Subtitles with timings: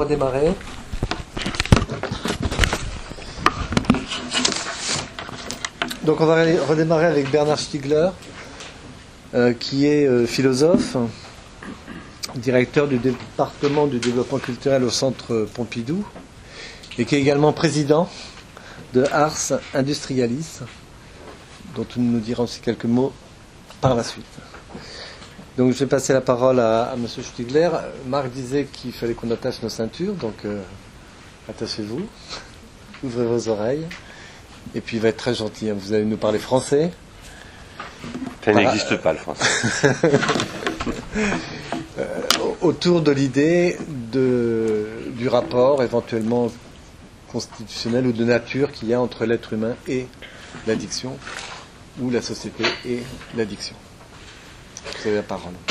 [0.00, 0.54] redémarrer.
[6.04, 8.08] Donc on va redémarrer avec Bernard Stiegler,
[9.34, 10.96] euh, qui est euh, philosophe,
[12.36, 16.02] directeur du département du développement culturel au Centre Pompidou,
[16.98, 18.08] et qui est également président
[18.94, 20.60] de Ars Industrialis,
[21.76, 23.12] dont nous nous dirons aussi quelques mots
[23.82, 24.24] par la suite.
[25.60, 27.06] Donc je vais passer la parole à, M.
[27.06, 27.68] Stiegler.
[28.06, 30.62] Marc disait qu'il fallait qu'on attache nos ceintures, donc euh,
[31.50, 32.00] attachez-vous,
[33.04, 33.86] ouvrez vos oreilles,
[34.74, 35.68] et puis il va être très gentil.
[35.68, 35.76] Hein.
[35.78, 36.92] Vous allez nous parler français.
[38.42, 39.90] Ça n'existe pas le français.
[41.98, 42.06] Euh,
[42.62, 43.76] autour de l'idée
[44.12, 46.50] du rapport éventuellement
[47.30, 50.06] constitutionnel ou de nature qu'il y a entre l'être humain et
[50.66, 51.18] l'addiction,
[52.00, 53.02] ou la société et
[53.36, 53.76] l'addiction.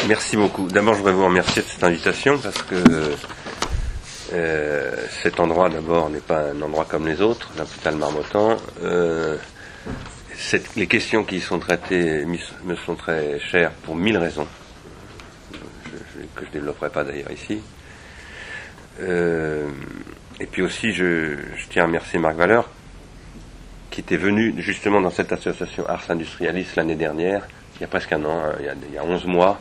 [0.07, 0.67] Merci beaucoup.
[0.67, 2.75] D'abord, je voudrais vous remercier de cette invitation parce que
[4.33, 8.57] euh, cet endroit, d'abord, n'est pas un endroit comme les autres, l'hôpital Marmottan.
[8.83, 9.37] Euh,
[10.75, 14.47] les questions qui y sont traitées me sont très chères pour mille raisons,
[16.35, 17.61] que je ne développerai pas d'ailleurs ici.
[19.01, 19.67] Euh,
[20.39, 21.35] et puis aussi, je,
[21.69, 22.69] tiens à remercier Marc Valeur,
[23.91, 27.47] qui était venu justement dans cette association Ars Industrialis l'année dernière,
[27.79, 29.59] il y a presque un an, hein, il, y a, 11 mois,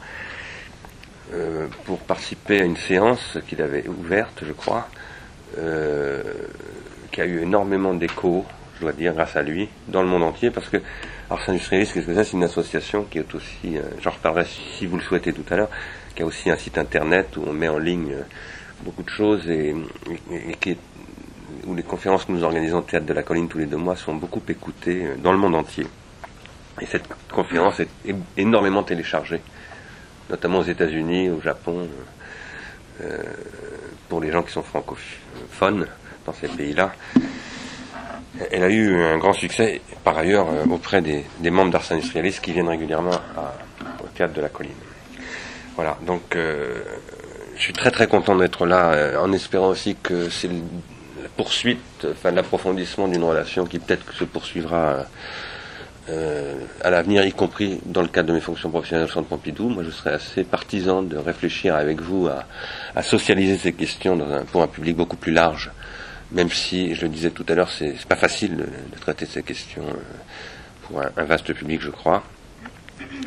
[1.33, 4.88] euh, pour participer à une séance qu'il avait ouverte, je crois,
[5.56, 6.22] euh,
[7.12, 8.44] qui a eu énormément d'écho,
[8.77, 10.78] je dois dire, grâce à lui, dans le monde entier, parce que
[11.30, 14.46] Ars Industrialis, qu'est-ce que c'est C'est une association qui est aussi, euh, j'en reparlerai
[14.78, 15.70] si vous le souhaitez tout à l'heure,
[16.16, 18.16] qui a aussi un site internet où on met en ligne
[18.83, 19.77] beaucoup de choses et,
[21.66, 23.94] où les conférences que nous organisons au Théâtre de la Colline tous les deux mois
[23.94, 25.86] sont beaucoup écoutées dans le monde entier.
[26.81, 27.89] Et cette conférence est
[28.37, 29.41] énormément téléchargée,
[30.31, 31.89] notamment aux États-Unis, au Japon,
[33.01, 33.23] euh,
[34.09, 35.87] pour les gens qui sont francophones
[36.27, 36.93] dans ces pays-là.
[38.51, 42.53] Elle a eu un grand succès, par ailleurs, euh, auprès des, membres d'Ars Industrialis qui
[42.53, 43.20] viennent régulièrement
[44.02, 44.73] au théâtre de la colline.
[45.77, 46.83] Voilà, donc euh,
[47.57, 52.33] je suis très très content d'être là, en espérant aussi que c'est la poursuite, enfin
[52.33, 55.07] l'approfondissement d'une relation qui peut-être se poursuivra
[56.83, 59.69] à l'avenir, y compris dans le cadre de mes fonctions professionnelles au Centre Pompidou.
[59.69, 64.19] Moi, je serais assez partisan de réfléchir avec vous à, socialiser ces questions
[64.51, 65.70] pour un public beaucoup plus large,
[66.33, 68.67] même si, je le disais tout à l'heure, c'est pas facile de,
[69.01, 69.95] traiter ces questions euh,
[70.83, 72.23] pour un, vaste public, je crois.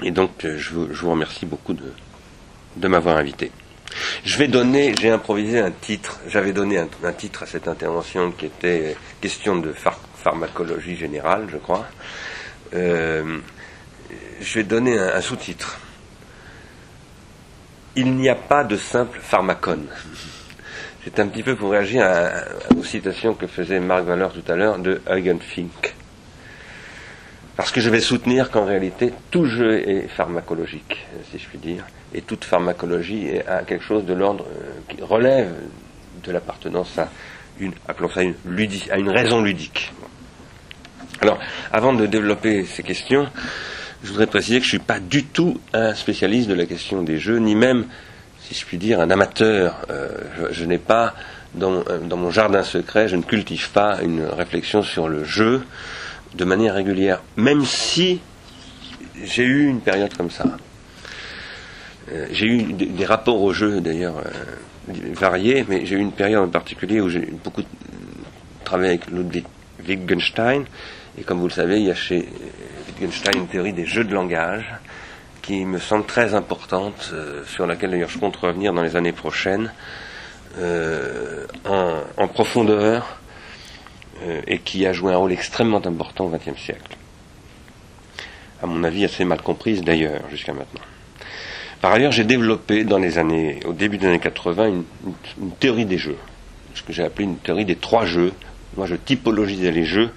[0.03, 1.94] Et donc, euh, je vous, remercie beaucoup de,
[2.75, 3.52] de m'avoir invité.
[4.24, 8.46] Je vais donner, j'ai improvisé un titre, j'avais donné un, titre à cette intervention qui
[8.46, 9.74] était question de
[10.16, 11.86] pharmacologie générale, je crois.
[12.74, 13.40] Euh,
[14.40, 15.80] je vais donner un, sous-titre.
[17.96, 19.88] Il n'y a pas de simple pharmacone.
[21.04, 22.06] C'est un petit peu pour réagir
[22.78, 25.96] aux citations que faisait Marc Valeur tout à l'heure de Eugen Fink.
[27.58, 31.86] Parce que je vais soutenir qu'en réalité, tout jeu est pharmacologique, si je puis dire,
[32.14, 35.54] et toute pharmacologie est à quelque chose de l'ordre euh, qui relève
[36.24, 37.10] de l'appartenance à
[37.60, 37.74] une,
[38.18, 38.36] une,
[38.90, 39.92] à une raison ludique.
[41.22, 41.38] Alors,
[41.72, 43.28] avant de développer ces questions,
[44.04, 47.04] je voudrais préciser que je ne suis pas du tout un spécialiste de la question
[47.04, 47.86] des jeux, ni même,
[48.40, 49.76] si je puis dire, un amateur.
[49.92, 50.18] Euh,
[50.50, 51.14] je, n'ai pas,
[51.54, 55.62] dans, euh, dans, mon jardin secret, je ne cultive pas une réflexion sur le jeu
[56.34, 58.20] de manière régulière, même si
[59.24, 60.46] j'ai eu une période comme ça.
[62.12, 64.24] Euh, j'ai eu des, rapports au jeu, d'ailleurs,
[65.14, 67.62] variés, mais j'ai eu une période en particulier où j'ai beaucoup
[68.64, 69.46] travaillé avec Ludwig
[69.88, 70.66] Wittgenstein,
[71.18, 72.28] et comme vous le savez, il y a chez
[72.88, 74.66] Wittgenstein une théorie des jeux de langage
[75.42, 79.12] qui me semble très importante, euh, sur laquelle d'ailleurs je compte revenir dans les années
[79.12, 79.72] prochaines,
[80.60, 83.20] euh, en, profondeur,
[84.24, 86.96] euh, et qui a joué un rôle extrêmement important au XXe siècle.
[88.62, 90.82] À mon avis, assez mal comprise d'ailleurs jusqu'à maintenant.
[91.82, 94.84] Par ailleurs, j'ai développé dans les années, au début des années 80, une,
[95.42, 96.18] une théorie des jeux,
[96.76, 98.31] ce que j'ai appelé une théorie des trois jeux.
[98.78, 100.12] Moi, je typologisais les jeux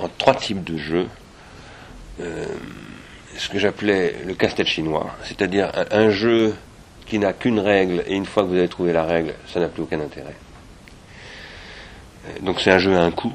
[0.00, 1.06] en trois types de jeux.
[2.20, 2.46] Euh,
[3.36, 6.54] ce que j'appelais le casse-tête chinois, c'est-à-dire un, jeu
[7.06, 9.68] qui n'a qu'une règle, et une fois que vous avez trouvé la règle, ça n'a
[9.68, 10.34] plus aucun intérêt.
[12.26, 13.32] Euh, donc c'est un jeu à un coup.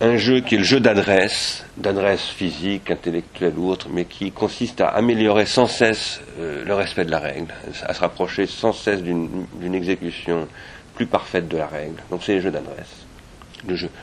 [0.00, 4.80] Un jeu qui est le jeu d'adresse, d'adresse physique, intellectuelle ou autre, mais qui consiste
[4.80, 7.54] à améliorer sans cesse euh, le respect de la règle,
[7.86, 10.48] à se rapprocher sans cesse d'une exécution
[10.96, 12.02] plus parfaite de la règle.
[12.10, 13.04] Donc c'est les jeux d'adresse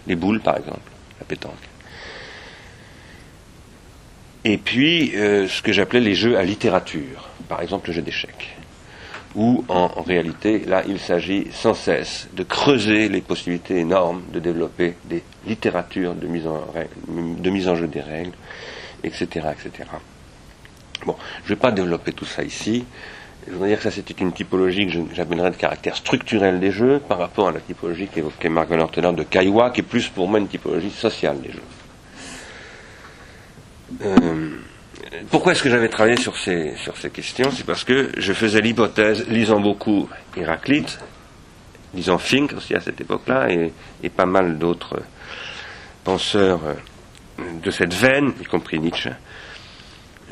[0.07, 1.53] les boules par exemple, la pétanque.
[4.43, 8.57] Et puis, euh, ce que j'appelais les jeux à littérature, par exemple le jeu d'échecs.
[9.35, 14.95] où en, réalité, là, il s'agit sans cesse de creuser les possibilités énormes de développer
[15.05, 16.65] des littératures de mise en,
[17.07, 18.33] de mise en jeu des règles,
[19.03, 19.89] etc., etc.
[21.05, 21.15] Bon,
[21.45, 22.83] je ne vais pas développer tout ça ici.
[23.47, 26.99] Je voudrais dire que ça, c'était une typologie que j'appellerais de caractère structurel des jeux
[26.99, 30.39] par rapport à la typologie qu'évoquait Marc Valor de Kaiwa, qui est plus pour moi
[30.39, 31.63] une typologie sociale des jeux.
[34.03, 34.49] Euh,
[35.29, 37.49] pourquoi est-ce que j'avais travaillé sur ces, sur ces questions?
[37.51, 40.07] C'est parce que je faisais l'hypothèse, lisant beaucoup
[40.37, 40.99] Héraclite,
[41.93, 45.01] lisant Fink aussi à cette époque-là, et, pas mal d'autres
[46.03, 49.09] penseurs euh, de cette veine, y compris Nietzsche,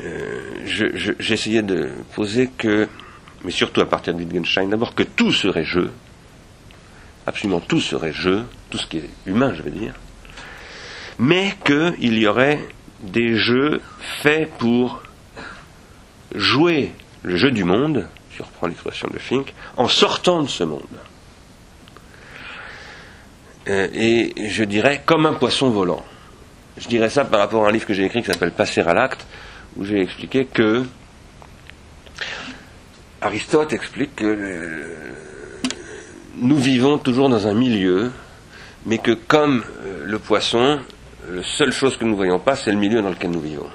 [0.02, 2.88] euh, j'essayais de poser que,
[3.44, 5.90] mais surtout à partir de Wittgenstein, d'abord que tout serait jeu,
[7.26, 9.94] absolument tout serait jeu, tout ce qui est humain, je veux dire,
[11.18, 12.60] mais qu'il y aurait
[13.02, 13.80] des jeux
[14.22, 15.02] faits pour
[16.34, 16.92] jouer
[17.22, 20.82] le jeu du monde, je reprends l'expression de Fink, en sortant de ce monde.
[23.68, 26.04] Euh, et je dirais comme un poisson volant.
[26.78, 28.94] Je dirais ça par rapport à un livre que j'ai écrit qui s'appelle Passer à
[28.94, 29.26] l'acte,
[29.76, 30.84] où j'ai expliqué que
[33.20, 35.12] Aristote explique que euh,
[36.36, 38.10] nous vivons toujours dans un milieu,
[38.86, 40.80] mais que comme euh, le poisson,
[41.30, 43.68] la seule chose que nous ne voyons pas, c'est le milieu dans lequel nous vivons.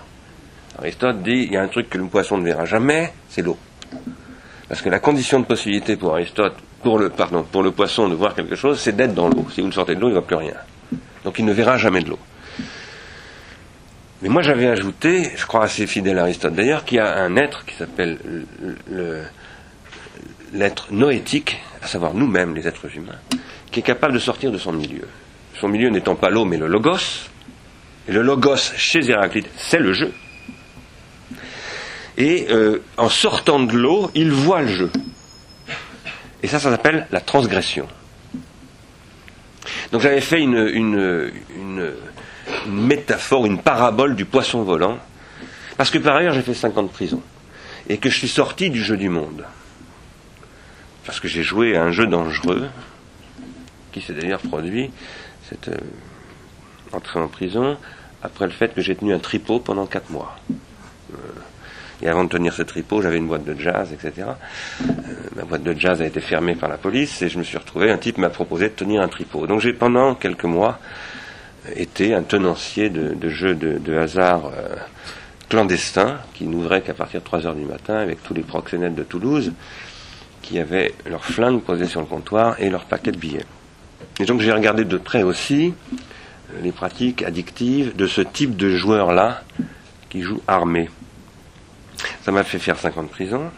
[0.80, 3.58] Aristote dit il y a un truc que le poisson ne verra jamais, c'est l'eau.
[4.68, 8.16] Parce que la condition de possibilité pour Aristote, pour le, pardon, pour le poisson de
[8.16, 9.46] voir quelque chose, c'est d'être dans l'eau.
[9.54, 10.56] Si vous le sortez de l'eau, il ne voit plus rien.
[11.24, 12.20] Donc il ne verra jamais de l'eau.
[14.22, 17.36] Mais moi j'avais ajouté, je crois assez fidèle à Aristote d'ailleurs, qu'il y a un
[17.36, 18.18] être qui s'appelle
[20.54, 23.20] l'être noétique, à savoir nous-mêmes, les êtres humains,
[23.72, 25.08] qui est capable de sortir de son milieu.
[25.60, 27.30] Son milieu n'étant pas l'eau, mais le logos,
[28.08, 30.14] et le logos chez Héraclite, c'est le jeu.
[32.18, 34.92] Et euh, en sortant de l'eau, il voit le jeu.
[36.44, 37.88] Et ça, ça s'appelle la transgression.
[39.92, 41.94] Donc j'avais fait une, une, une,
[42.68, 44.98] métaphore, une parabole du poisson volant,
[45.78, 47.22] parce que par ailleurs j'ai fait 5 ans de prison,
[47.90, 49.46] et que je suis sorti du jeu du monde.
[51.06, 52.68] Parce que j'ai joué à un jeu dangereux,
[53.92, 54.92] qui s'est d'ailleurs produit,
[55.50, 55.78] cette euh,
[56.92, 57.78] entrée en prison,
[58.24, 60.36] après le fait que j'ai tenu un tripot pendant quatre mois.
[61.14, 61.18] Euh,
[62.02, 64.28] et avant de tenir ce tripot, j'avais une boîte de jazz, etc.
[64.82, 64.86] Euh,
[65.36, 67.90] ma boîte de jazz a été fermée par la police et je me suis retrouvé,
[67.90, 69.48] un type m'a proposé de tenir un tripot.
[69.48, 70.80] Donc j'ai pendant quelques mois
[71.76, 74.76] été un tenancier de, jeux de, hasard euh,
[75.50, 79.04] clandestins qui n'ouvraient qu'à partir de 3 heures du matin avec tous les proxénètes de
[79.04, 79.54] Toulouse
[80.42, 83.46] qui avaient leurs flingues posées sur le comptoir et leurs paquets de billets.
[84.20, 85.74] Et donc j'ai regardé de près aussi
[86.62, 89.44] les pratiques addictives de ce type de joueur-là
[90.10, 90.90] qui joue armé.
[92.24, 93.52] Ça m'a fait faire 5 ans de prison.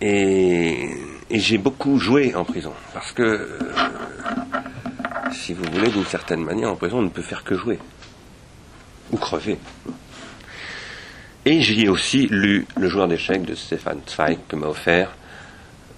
[0.00, 0.88] Et,
[1.30, 2.72] j'ai beaucoup joué en prison.
[2.92, 3.48] Parce que, euh,
[5.32, 7.78] si vous voulez, d'une certaine manière, en prison, on ne peut faire que jouer.
[9.12, 9.58] Ou crever.
[11.44, 15.10] Et j'ai aussi lu Le joueur d'échecs de Stéphane Zweig que m'a offert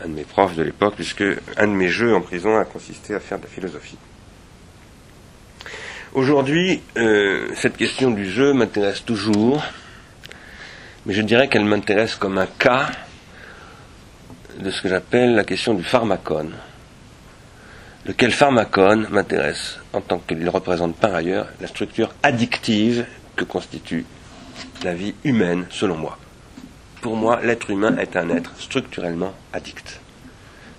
[0.04, 1.24] un de mes profs de l'époque, puisque
[1.56, 3.98] un de mes jeux en prison a consisté à faire de la philosophie.
[6.12, 9.62] Aujourd'hui, euh, cette question du jeu m'intéresse toujours,
[11.06, 12.90] mais je dirais qu'elle m'intéresse comme un cas
[14.58, 16.52] de ce que j'appelle la question du pharmacone.
[18.06, 23.06] Lequel pharmacone m'intéresse en tant qu'il représente par ailleurs la structure addictive
[23.36, 24.04] que constitue
[24.82, 26.18] la vie humaine, selon moi.
[27.00, 30.00] Pour moi, l'être humain est un être structurellement addict,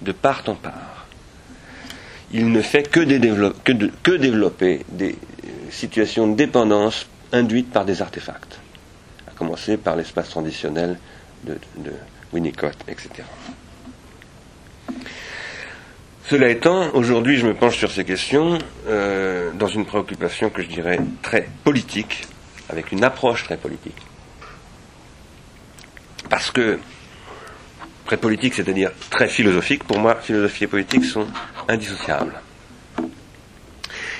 [0.01, 1.03] de part en part
[2.33, 2.99] il ne fait que,
[4.17, 5.15] développer des
[5.69, 8.59] situations de dépendance induites par des artefacts,
[9.27, 10.97] à commencer par l'espace traditionnel
[11.43, 11.57] de,
[12.33, 13.09] Winnicott, etc.
[16.25, 20.67] Cela étant, aujourd'hui je me penche sur ces questions euh, dans une préoccupation que je
[20.67, 22.25] dirais très politique,
[22.69, 23.97] avec une approche très politique.
[26.29, 26.79] Parce que
[28.05, 31.27] très politique, c'est-à-dire très philosophique, pour moi, philosophie et politique sont
[31.67, 32.39] indissociables.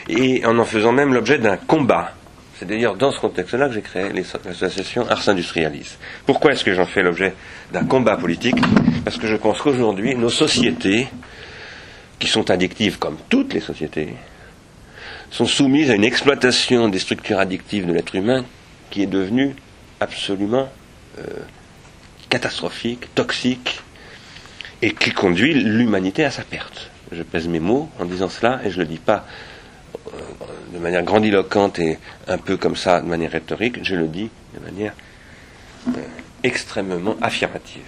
[0.09, 2.13] Et en en faisant même l'objet d'un combat.
[2.59, 5.97] C'est d'ailleurs dans ce contexte-là que j'ai créé l'association Ars Industrialis.
[6.25, 7.33] Pourquoi est-ce que j'en fais l'objet
[7.71, 8.57] d'un combat politique?
[9.05, 11.07] Parce que je pense qu'aujourd'hui, nos sociétés,
[12.23, 14.13] qui sont addictives comme toutes les sociétés,
[15.29, 18.45] sont soumises à une exploitation des structures addictives de l'être humain
[18.89, 19.53] qui est devenue
[19.99, 20.69] absolument
[21.19, 21.23] euh,
[22.29, 23.81] catastrophique, toxique,
[24.81, 26.91] et qui conduit l'humanité à sa perte.
[27.11, 29.27] Je pèse mes mots en disant cela, et je ne le dis pas
[30.07, 30.09] euh,
[30.73, 31.99] de manière grandiloquente et
[32.29, 34.93] un peu comme ça, de manière rhétorique, je le dis de manière
[35.89, 36.01] euh,
[36.41, 37.83] extrêmement affirmative.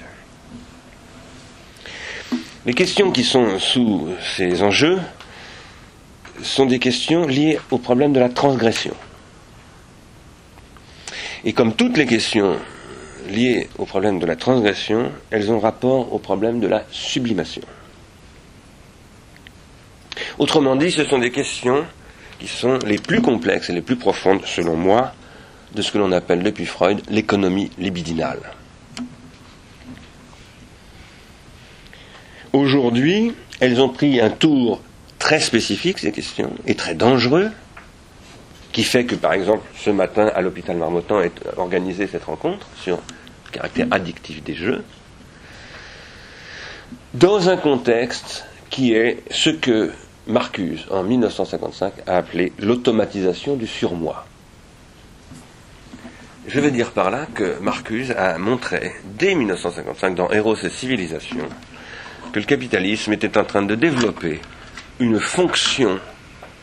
[2.66, 5.00] Les questions qui sont sous ces enjeux
[6.42, 8.96] sont des questions liées au problème de la transgression.
[11.44, 12.58] Et comme toutes les questions
[13.30, 17.62] liées au problème de la transgression, elles ont rapport au problème de la sublimation.
[20.40, 21.86] Autrement dit, ce sont des questions
[22.40, 25.14] qui sont les plus complexes et les plus profondes, selon moi,
[25.76, 28.40] de ce que l'on appelle depuis Freud l'économie libidinale.
[32.56, 34.80] Aujourd'hui, elles ont pris un tour
[35.20, 37.52] très spécifique, ces questions, et très dangereux,
[38.72, 42.96] qui fait que, par exemple, ce matin, à l'hôpital Marmottan, est organisée cette rencontre sur
[42.96, 44.86] le caractère addictif des jeux,
[47.14, 49.92] dans un contexte qui est ce que
[50.26, 54.26] Marcuse, en 1955, a appelé l'automatisation du surmoi.
[56.48, 61.50] Je veux dire par là que Marcuse a montré, dès 1955, dans Héros et Civilisation,
[62.36, 64.42] que le capitalisme était en train de développer
[65.00, 66.02] une fonction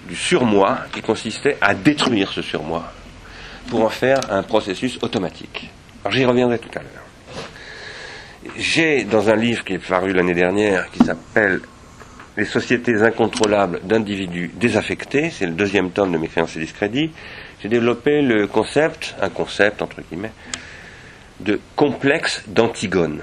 [0.06, 2.92] du surmoi qui consistait à détruire ce surmoi
[3.70, 5.70] pour en faire un processus automatique.
[6.04, 8.52] Alors j'y reviendrai tout à l'heure.
[8.58, 11.62] J'ai, dans un livre qui est paru l'année dernière, qui s'appelle
[12.36, 17.12] les sociétés incontrôlables d'individus désaffectés, c'est le deuxième tome de mes créances et discrédits,
[17.62, 20.32] j'ai développé le concept, un concept entre guillemets,
[21.40, 23.22] de complexe d'Antigone.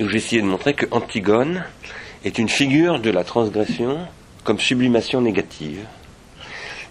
[0.00, 1.64] Où essayé de montrer que Antigone
[2.24, 3.98] est une figure de la transgression
[4.44, 5.84] comme sublimation négative.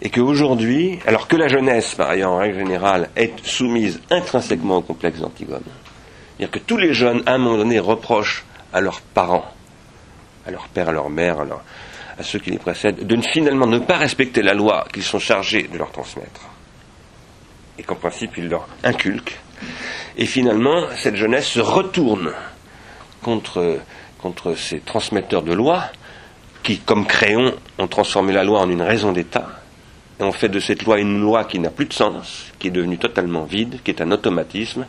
[0.01, 4.81] Et qu'aujourd'hui, alors que la jeunesse, par ailleurs, en règle générale, est soumise intrinsèquement au
[4.81, 5.63] complexe d'Antigone,
[6.37, 8.43] c'est-à-dire que tous les jeunes, à un moment donné, reprochent
[8.73, 9.45] à leurs parents
[10.45, 11.37] à leur père, à leur mère,
[12.17, 15.63] à, ceux qui les précèdent, de finalement ne pas respecter la loi qu'ils sont chargés
[15.63, 16.41] de leur transmettre.
[17.77, 19.37] Et qu'en principe, ils leur inculquent.
[20.17, 22.31] Et finalement, cette jeunesse se retourne
[23.25, 25.85] contre, ces transmetteurs de loi
[26.63, 29.47] qui, comme Créon, ont transformé la loi en une raison d'État
[30.19, 32.71] et ont fait de cette loi une loi qui n'a plus de sens, qui est
[32.71, 34.85] devenue totalement vide, qui est un automatisme,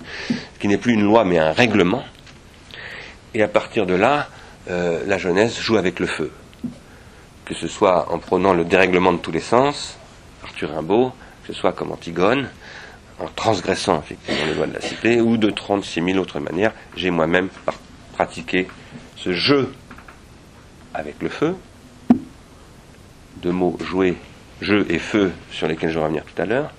[0.61, 2.05] qui n'est plus une loi mais un règlement.
[3.35, 4.29] Et à partir de là,
[4.69, 6.31] euh, la jeunesse joue avec le feu.
[7.45, 9.99] Que ce soit en prenant le dérèglement de tous les sens,
[10.45, 11.13] Arthur Rimbaud,
[11.45, 12.49] que ce soit comme Antigone,
[13.19, 16.73] en transgressant effectivement les lois de la cité, ou de 36 000 autres manières.
[16.97, 17.49] J'ai moi-même
[18.17, 18.67] pratiqué
[19.17, 19.75] ce jeu
[20.95, 21.55] avec le feu,
[23.43, 24.17] deux mots jouer,
[24.63, 26.73] jeu et feu, sur lesquels je vais revenir tout à l'heure.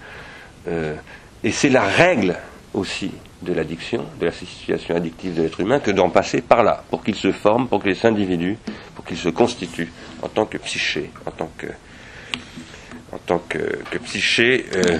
[0.67, 0.95] Euh,
[1.43, 2.35] et c'est la règle
[2.73, 3.11] aussi
[3.43, 7.03] de l'addiction, de la situation addictive de l'être humain, que d'en passer par là, pour
[7.03, 8.57] qu'il se forme, pour que les individus,
[8.95, 9.91] pour qu'ils se constituent
[10.23, 11.67] en tant que psyché, en tant que,
[13.91, 14.97] que, psyché euh,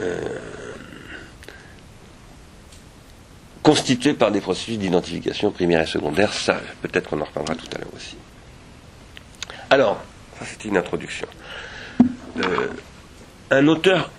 [0.00, 0.38] euh,
[3.64, 6.32] constitué par des processus d'identification primaire et secondaire.
[6.34, 8.16] Ça, peut-être qu'on en reparlera tout à l'heure aussi.
[9.70, 10.00] Alors,
[10.38, 11.26] ça c'était une introduction.
[12.36, 12.68] Euh,
[13.50, 14.10] un auteur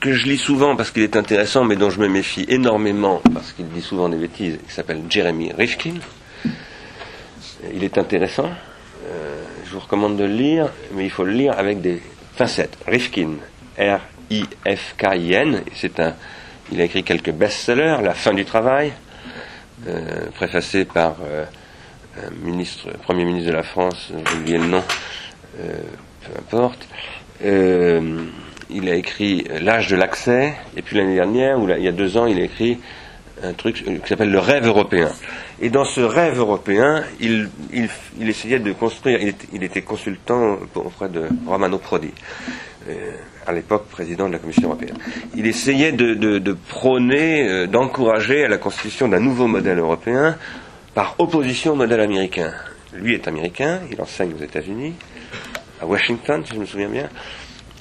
[0.00, 3.52] que je lis souvent parce qu'il est intéressant, mais dont je me méfie énormément parce
[3.52, 5.94] qu'il dit souvent des bêtises, qui s'appelle Jeremy Rifkin.
[7.72, 8.50] Il est intéressant.
[9.06, 12.02] Euh, je vous recommande de le lire, mais il faut le lire avec des
[12.34, 12.76] facettes.
[12.88, 13.34] Rifkin,
[13.78, 15.62] R-I-F-K-I-N.
[15.76, 16.16] C'est un,
[16.72, 18.92] il a écrit quelques best-sellers, La fin du travail,
[19.86, 21.44] euh, préfacé par euh,
[22.16, 24.82] un ministre, premier ministre de la France, j'ai oublié le nom,
[25.56, 26.86] peu importe
[28.72, 32.16] il a écrit L'âge de l'accès, et puis l'année dernière, ou il y a deux
[32.16, 32.78] ans, il a écrit
[33.42, 35.10] un truc qui s'appelle Le rêve européen.
[35.60, 37.48] Et dans ce rêve européen, il,
[38.20, 39.18] essayait de construire,
[39.52, 42.69] il était, consultant auprès de Romano Prodi, euh,
[43.46, 44.96] à l'époque président de la Commission européenne.
[45.34, 50.36] Il essayait de, prôner, euh, d'encourager à la constitution d'un nouveau modèle européen
[50.94, 52.52] par opposition au modèle américain.
[52.92, 54.94] Lui est américain, il enseigne aux États-Unis,
[55.80, 57.08] à Washington, si je me souviens bien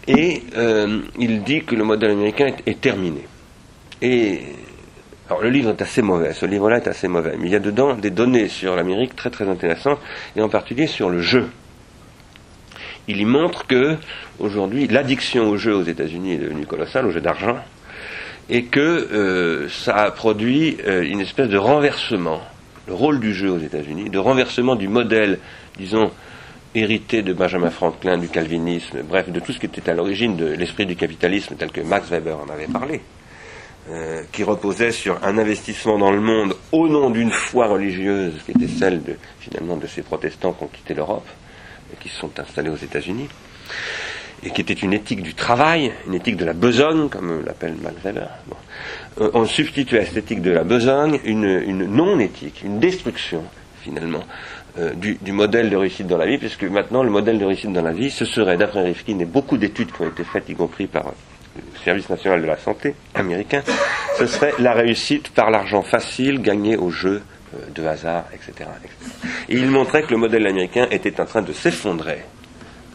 [0.10, 3.26] et euh, il dit que le modèle américain est, terminé.
[4.02, 4.42] Et
[5.30, 7.60] alors le livre est assez mauvais, ce livre-là est assez mauvais, mais il y a
[7.60, 10.00] dedans des données sur l'Amérique très très intéressantes,
[10.36, 11.48] et en particulier sur le jeu.
[13.10, 13.98] Il y montre que
[14.38, 17.58] aujourd'hui l'addiction au jeu aux États-Unis est devenue colossale, au jeu d'argent,
[18.52, 22.40] et que euh, ça a produit euh, une espèce de renversement,
[22.88, 25.40] le rôle du jeu aux États-Unis, de renversement du modèle,
[25.76, 26.12] disons,
[26.76, 30.46] hérité de Benjamin Franklin, du calvinisme, bref, de tout ce qui était à l'origine de
[30.46, 33.02] l'esprit du capitalisme tel que Max Weber en avait parlé,
[33.90, 38.52] euh, qui reposait sur un investissement dans le monde au nom d'une foi religieuse qui
[38.52, 41.26] était celle de, finalement de ces protestants qui ont quitté l'Europe
[42.00, 43.28] qui se sont installés aux États-Unis.
[44.44, 47.96] et qui était une éthique du travail, une éthique de la besogne, comme l'appelle Max
[48.04, 49.32] Weber, bon.
[49.34, 53.44] on substituait à cette éthique de la besogne une, une non-éthique, une destruction,
[53.82, 54.24] finalement,
[54.78, 57.74] euh, du, du, modèle de réussite dans la vie, puisque maintenant le modèle de réussite
[57.74, 60.56] dans la vie, ce serait, d'après Rifkin, et beaucoup d'études qui ont été faites, y
[60.56, 61.06] compris par
[61.56, 63.64] le Service national de la santé américain,
[64.18, 67.22] ce serait la réussite par l'argent facile gagné au jeu
[67.56, 68.70] euh, de hasard, etc.
[69.50, 72.24] Et il montrait que le modèle américain était en train de s'effondrer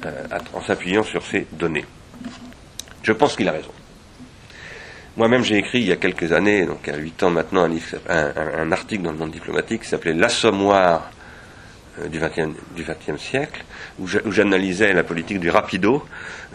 [0.07, 0.11] euh,
[0.53, 1.85] en s'appuyant sur ces données.
[3.03, 3.71] Je pense qu'il a raison.
[5.17, 7.69] Moi-même, j'ai écrit il y a quelques années, donc à 8 ans maintenant,
[8.09, 11.11] un, article dans le monde diplomatique qui s'appelait L'assommoir
[12.01, 13.65] euh, du XXe siècle,
[14.01, 16.05] où j'analysais la politique du rapido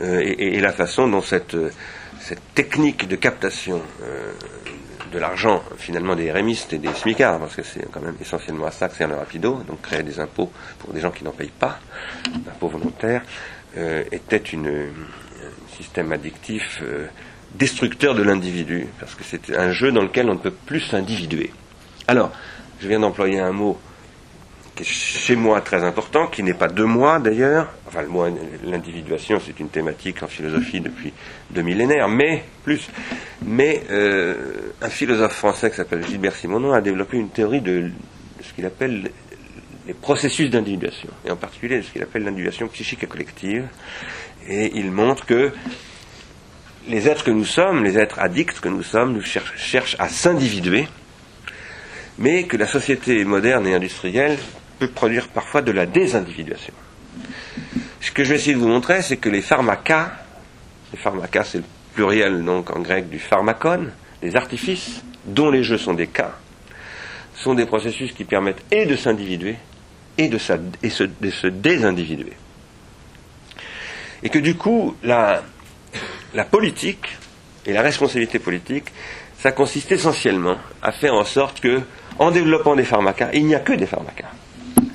[0.01, 1.55] euh, et, la façon dont cette,
[2.53, 3.81] technique de captation
[5.11, 8.71] de l'argent finalement des rémistes et des smicards, parce que c'est quand même essentiellement à
[8.71, 11.51] ça que sert le rapido, donc créer des impôts pour des gens qui n'en payent
[11.57, 11.79] pas,
[12.47, 13.23] impôts volontaires,
[13.77, 14.87] euh, était un
[15.77, 17.07] système addictif euh,
[17.55, 21.51] destructeur de l'individu, parce que c'est un jeu dans lequel on ne peut plus s'individuer.
[22.07, 22.31] Alors,
[22.81, 23.79] je viens d'employer un mot
[24.79, 27.74] qui est chez moi très important, qui n'est pas de moi d'ailleurs.
[27.88, 28.01] Enfin,
[28.63, 31.12] l'individuation, c'est une thématique en philosophie depuis
[31.50, 32.89] deux millénaires, mais plus.
[33.45, 37.91] Mais euh, un philosophe français qui s'appelle Gilbert Simonon a développé une théorie de,
[38.41, 39.12] ce qu'il appelle
[39.86, 43.67] les processus d'individuation, et en particulier de ce qu'il appelle l'individuation psychique et collective.
[44.48, 45.51] Et il montre que
[46.88, 50.88] les êtres que nous sommes, les êtres addicts que nous sommes, nous cherchent à s'individuer,
[52.17, 54.38] mais que la société moderne et industrielle
[54.79, 56.74] peut produire parfois de la désindividuation.
[58.01, 60.12] Ce que je vais essayer de vous montrer, c'est que les pharmacas,
[60.93, 63.88] les pharmacas c'est le pluriel donc en grec du pharmacon,
[64.21, 66.33] les artifices, dont les jeux sont des cas,
[67.36, 69.57] sont des processus qui permettent et de s'individuer
[70.17, 72.33] et de, se désindividuer.
[74.21, 75.43] Et que du coup, la,
[76.33, 77.17] la politique
[77.65, 78.91] et la responsabilité politique,
[79.38, 81.81] ça consiste essentiellement à faire en sorte que,
[82.17, 84.29] en développant des pharmacas, il n'y a que des pharmacas.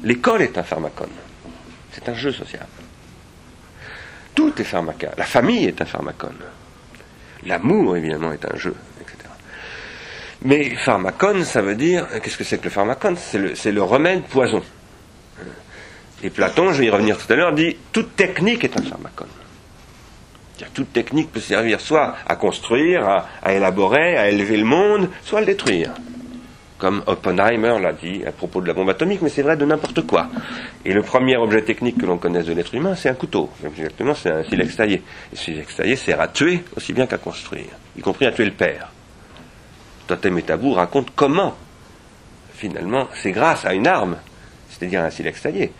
[0.03, 1.11] L'école est un pharmacone.
[1.93, 2.67] C'est un jeu social.
[4.35, 5.13] Tout est pharmaca.
[5.17, 6.39] La famille est un pharmacone.
[7.47, 9.17] L'amour, évidemment, est un jeu, etc.
[10.43, 13.17] Mais pharmacone, ça veut dire, qu'est-ce que c'est que le pharmacone?
[13.17, 14.63] C'est le, remède poison.
[16.23, 19.29] Et Platon, je vais y revenir tout à l'heure, dit toute technique est un pharmacone.
[20.73, 25.41] Toute technique peut servir soit à construire, à élaborer, à élever le monde, soit à
[25.41, 25.93] le détruire
[26.85, 30.07] comme Oppenheimer l'a dit à propos de la bombe atomique, mais c'est vrai de n'importe
[30.07, 30.29] quoi.
[30.85, 33.49] Et le premier objet technique que l'on connaisse de l'être humain, c'est un couteau.
[33.65, 35.03] Exactement, c'est un silex taillé.
[35.33, 38.45] Et ce silex taillé sert à tuer aussi bien qu'à construire, y compris à tuer
[38.45, 38.91] le père.
[40.07, 41.57] Totem et Tabou raconte comment,
[42.53, 44.19] finalement, c'est grâce à une arme,
[44.69, 45.73] c'est-à-dire un silex taillé,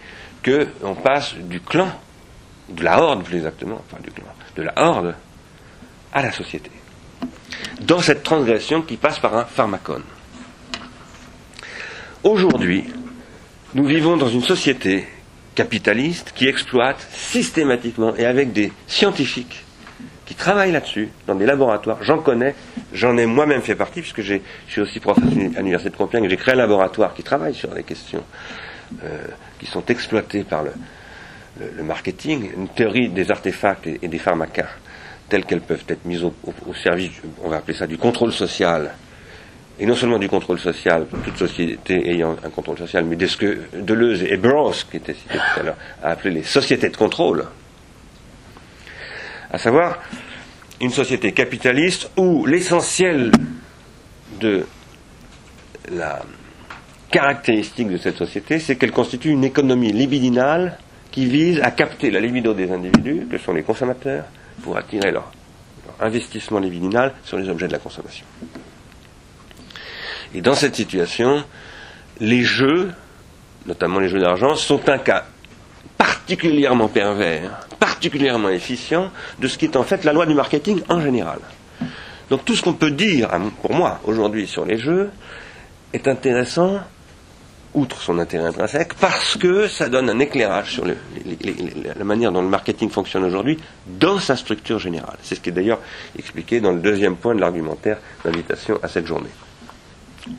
[0.43, 1.89] que on passe du clan,
[2.71, 4.25] de la horde plus exactement, enfin du clan,
[4.57, 5.15] de la horde
[6.15, 6.71] à la société.
[7.83, 10.05] Dans cette transgression qui passe par un pharmacone.
[12.25, 12.85] Aujourd'hui,
[13.75, 15.05] nous vivons dans une société
[15.55, 19.63] capitaliste qui exploite systématiquement et avec des scientifiques
[20.25, 22.03] qui travaillent là-dessus, dans des laboratoires.
[22.03, 22.55] J'en connais,
[22.95, 24.37] j'en ai moi-même fait partie, puisque je
[24.69, 27.83] suis aussi professeur à l'Université de Compiègne, j'ai créé un laboratoire qui travaille sur les
[27.83, 28.25] questions
[29.05, 29.27] euh,
[29.61, 34.71] qui sont exploitées par le, marketing, une théorie des artefacts et, des pharmacas
[35.29, 38.95] telles qu'elles peuvent être mises au service, on va appeler ça du contrôle social
[39.79, 43.37] et non seulement du contrôle social, toute société ayant un contrôle social, mais de ce
[43.37, 46.97] que Deleuze et Bros, qui étaient cités tout à l'heure, a appelé les sociétés de
[46.97, 47.45] contrôle.
[49.51, 49.99] À savoir,
[50.81, 53.33] une société capitaliste où l'essentiel
[54.41, 54.67] de
[55.91, 56.23] la
[57.11, 60.79] caractéristique de cette société, c'est qu'elle constitue une économie libidinale
[61.11, 64.25] qui vise à capter la libido des individus, que sont les consommateurs,
[64.63, 65.31] pour attirer leur
[66.01, 68.27] investissement libidinal sur les objets de la consommation.
[70.35, 71.45] Et dans cette situation,
[72.21, 72.91] les jeux,
[73.67, 75.25] notamment les jeux d'argent, sont un cas
[75.97, 81.01] particulièrement pervers, particulièrement efficient de ce qui est en fait la loi du marketing en
[81.01, 81.39] général.
[82.31, 83.31] Donc tout ce qu'on peut dire,
[83.63, 85.11] pour moi, aujourd'hui sur les jeux,
[85.93, 86.81] est intéressant,
[87.75, 92.49] outre son intérêt intrinsèque, parce que ça donne un éclairage sur la manière dont le
[92.49, 95.17] marketing fonctionne aujourd'hui dans sa structure générale.
[95.23, 95.81] C'est ce qui est d'ailleurs
[96.19, 99.31] expliqué dans le deuxième point de l'argumentaire d'invitation à cette journée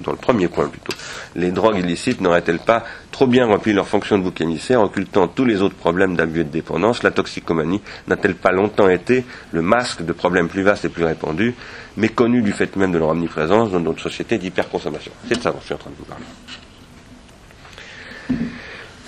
[0.02, 0.94] dans le premier point plutôt,
[1.36, 5.46] les drogues illicites n'auraient-elles pas trop bien rempli leur fonction de bouc émissaire, occultant tous
[5.46, 7.04] les autres problèmes d'abus et de dépendance?
[7.04, 11.54] La toxicomanie n'a-t-elle pas longtemps été le masque de problèmes plus vastes et plus répandus,
[11.98, 15.12] méconnus du fait même de leur omniprésence dans notre société d'hyperconsommation?
[15.28, 16.26] C'est de ça dont je suis en train de vous parler.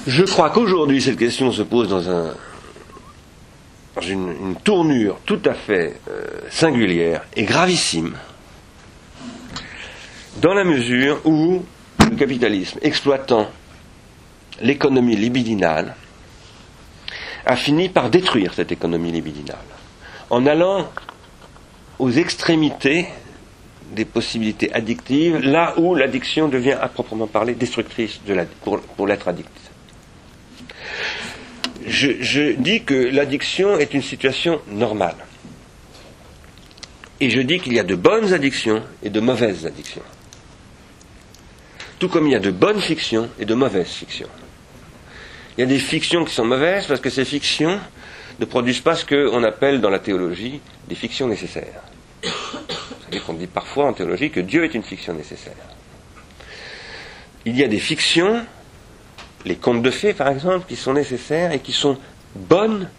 [0.06, 2.34] Je crois qu'aujourd'hui, cette question se pose dans, un,
[3.96, 8.16] dans une, une tournure tout à fait euh, singulière et gravissime
[10.41, 11.63] dans la mesure où
[12.00, 13.47] le capitalisme exploitant
[14.62, 15.95] l'économie libidinale
[17.45, 19.58] a fini par détruire cette économie libidinale
[20.30, 20.89] en allant
[22.00, 23.08] aux extrémités
[23.91, 28.19] des possibilités addictives, là où l'addiction devient à proprement parler destructrice
[28.63, 29.50] pour, l'être addict.
[31.86, 35.15] Je dis que l'addiction est une situation normale.
[37.19, 40.04] Et je dis qu'il y a de bonnes addictions et de mauvaises addictions.
[42.00, 44.30] Tout comme il y a de bonnes fictions et de mauvaises fictions.
[45.58, 47.80] Il y a des fictions qui sont mauvaises parce que ces fictions
[48.40, 51.82] ne produisent pas ce qu'on appelle dans la théologie des fictions nécessaires.
[52.22, 55.56] C'est-à-dire qu'on dit parfois en théologie que Dieu est une fiction nécessaire.
[57.46, 58.46] Il y a des fictions,
[59.46, 61.98] les contes de fées par exemple, qui sont nécessaires et qui sont
[62.36, 62.90] bonnes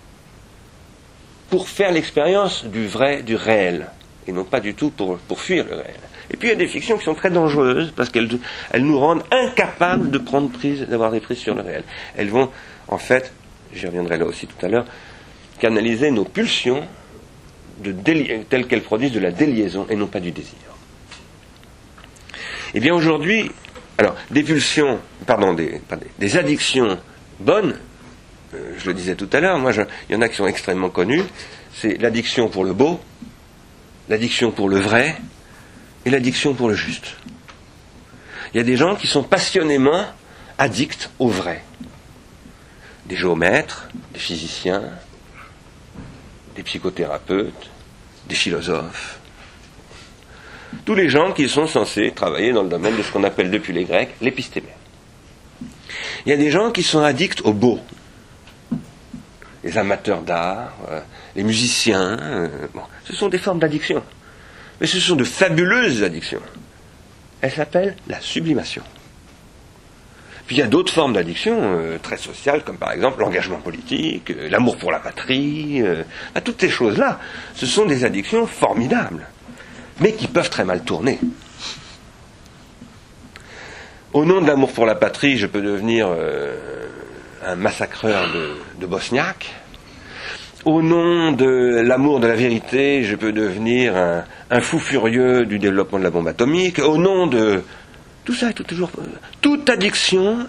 [1.50, 3.86] pour faire l'expérience du vrai, du réel,
[4.26, 6.00] et non pas du tout pour, pour fuir le réel.
[6.30, 8.28] Et puis il y a des fictions qui sont très dangereuses parce qu'elles
[8.70, 11.84] elles nous rendent incapables de prendre prise, d'avoir des prises sur le réel.
[12.16, 12.50] Elles vont,
[12.88, 13.32] en fait,
[13.72, 14.84] j'y reviendrai là aussi tout à l'heure,
[15.58, 16.84] canaliser nos pulsions
[17.82, 17.92] de
[18.48, 20.54] telles qu'elles produisent de la déliaison et non pas du désir.
[22.74, 23.50] Eh bien aujourd'hui,
[23.96, 26.98] alors des pulsions, pardon, des, addictions
[27.40, 27.78] bonnes,
[28.54, 29.72] euh, je le disais tout à l'heure, moi
[30.08, 31.22] il y en a qui sont extrêmement connues,
[31.74, 33.00] c'est l'addiction pour le beau,
[34.08, 35.16] l'addiction pour le vrai
[36.10, 37.16] l'addiction pour le juste.
[38.52, 40.04] Il y a des gens qui sont passionnément
[40.56, 41.62] addicts au vrai.
[43.06, 44.82] Des géomètres, des physiciens,
[46.56, 47.70] des psychothérapeutes,
[48.28, 49.18] des philosophes,
[50.84, 53.72] tous les gens qui sont censés travailler dans le domaine de ce qu'on appelle depuis
[53.72, 54.68] les Grecs l'épistémé.
[56.26, 57.80] Il y a des gens qui sont addicts au beau,
[59.64, 61.00] les amateurs d'art, euh,
[61.36, 62.48] les musiciens, euh,
[63.04, 64.02] ce sont des formes d'addiction.
[64.80, 66.42] Mais ce sont de fabuleuses addictions.
[67.40, 68.82] Elles s'appellent la sublimation.
[70.48, 74.30] Puis il y a d'autres formes d'addiction euh, très sociales, comme par exemple l'engagement politique,
[74.30, 76.02] euh, l'amour pour la patrie, euh,
[76.42, 77.20] toutes ces choses-là.
[77.54, 79.26] Ce sont des addictions formidables,
[80.00, 81.18] mais qui peuvent très mal tourner.
[84.14, 86.08] Au nom de l'amour pour la patrie, je peux devenir
[87.44, 89.54] un massacreur de, de Bosniaque.
[90.64, 95.58] Au nom de l'amour de la vérité, je peux devenir un, un fou furieux du
[95.58, 96.78] développement de la bombe atomique.
[96.78, 97.62] Au nom de
[98.28, 98.90] tout ça est toujours.
[99.40, 100.46] Toute addiction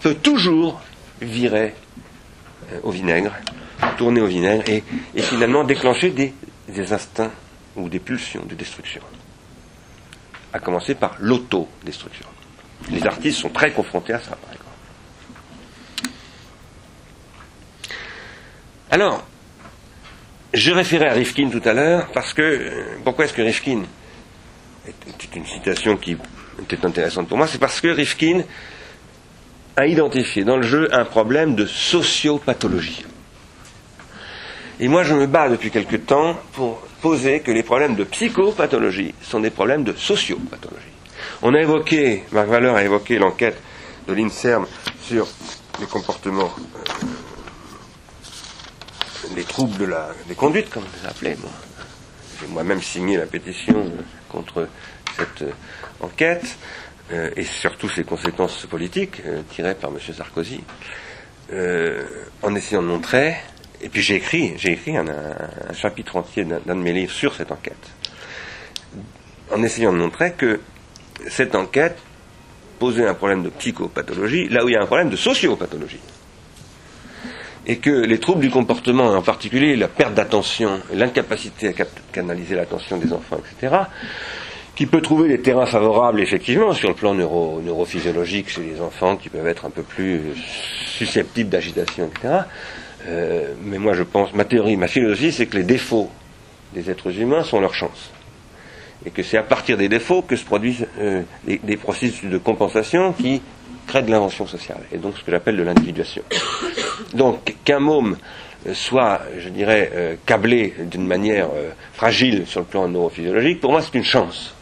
[0.00, 0.80] peut toujours
[1.20, 1.74] virer
[2.72, 3.34] euh, au vinaigre,
[3.98, 4.82] tourner au vinaigre et,
[5.20, 6.32] finalement déclencher des,
[6.90, 7.30] instincts
[7.76, 9.02] ou des pulsions de destruction.
[10.54, 12.26] À commencer par l'autodestruction.
[12.90, 14.70] Les artistes sont très confrontés à ça, par exemple.
[18.90, 19.22] Alors,
[20.54, 23.82] je référais à Rifkin tout à l'heure parce que euh, pourquoi est-ce que Rifkin
[24.86, 26.16] est une citation qui
[26.60, 28.42] était intéressante pour moi, c'est parce que Rifkin
[29.76, 33.04] a identifié dans le jeu un problème de sociopathologie.
[34.80, 39.14] Et moi, je me bats depuis quelque temps pour poser que les problèmes de psychopathologie
[39.22, 40.82] sont des problèmes de sociopathologie.
[41.42, 43.60] On a évoqué, Marc Valeur a évoqué l'enquête
[44.08, 44.66] de l'INSERM
[45.00, 45.26] sur
[45.80, 46.92] les comportements, euh,
[49.34, 51.36] les troubles de la, des conduites, comme on les appelait.
[52.40, 53.90] J'ai moi-même signé la pétition
[54.28, 54.68] contre
[55.16, 55.52] cette euh,
[56.00, 56.56] enquête,
[57.12, 59.98] euh, et surtout ses conséquences politiques euh, tirées par M.
[60.14, 60.62] Sarkozy,
[62.42, 63.36] en essayant de montrer,
[63.82, 65.04] et puis j'ai écrit, j'ai écrit un,
[65.74, 67.90] chapitre entier d'un de mes livres sur cette enquête,
[69.50, 70.60] en essayant de montrer que
[71.28, 71.98] cette enquête
[72.78, 76.00] posait un problème de psychopathologie là où il y a un problème de sociopathologie
[77.66, 82.96] et que les troubles du comportement, en particulier la perte d'attention, l'incapacité à canaliser l'attention
[82.98, 83.76] des enfants, etc.,
[84.74, 89.16] qui peut trouver des terrains favorables effectivement sur le plan neuro, neurophysiologique chez les enfants
[89.16, 92.44] qui peuvent être un peu plus susceptibles d'agitation, etc.
[93.06, 96.10] Euh, mais moi je pense, ma théorie, ma philosophie, c'est que les défauts
[96.74, 98.10] des êtres humains sont leur chance.
[99.04, 103.12] Et que c'est à partir des défauts que se produisent euh, des, processus de compensation
[103.12, 103.42] qui
[103.86, 104.80] créent de l'invention sociale.
[104.92, 106.22] Et donc ce que j'appelle de l'individuation.
[107.14, 108.16] Donc qu'un môme
[108.72, 111.48] soit, je dirais, euh, câblé d'une manière
[111.92, 114.54] fragile sur le plan neurophysiologique, pour moi c'est une chance.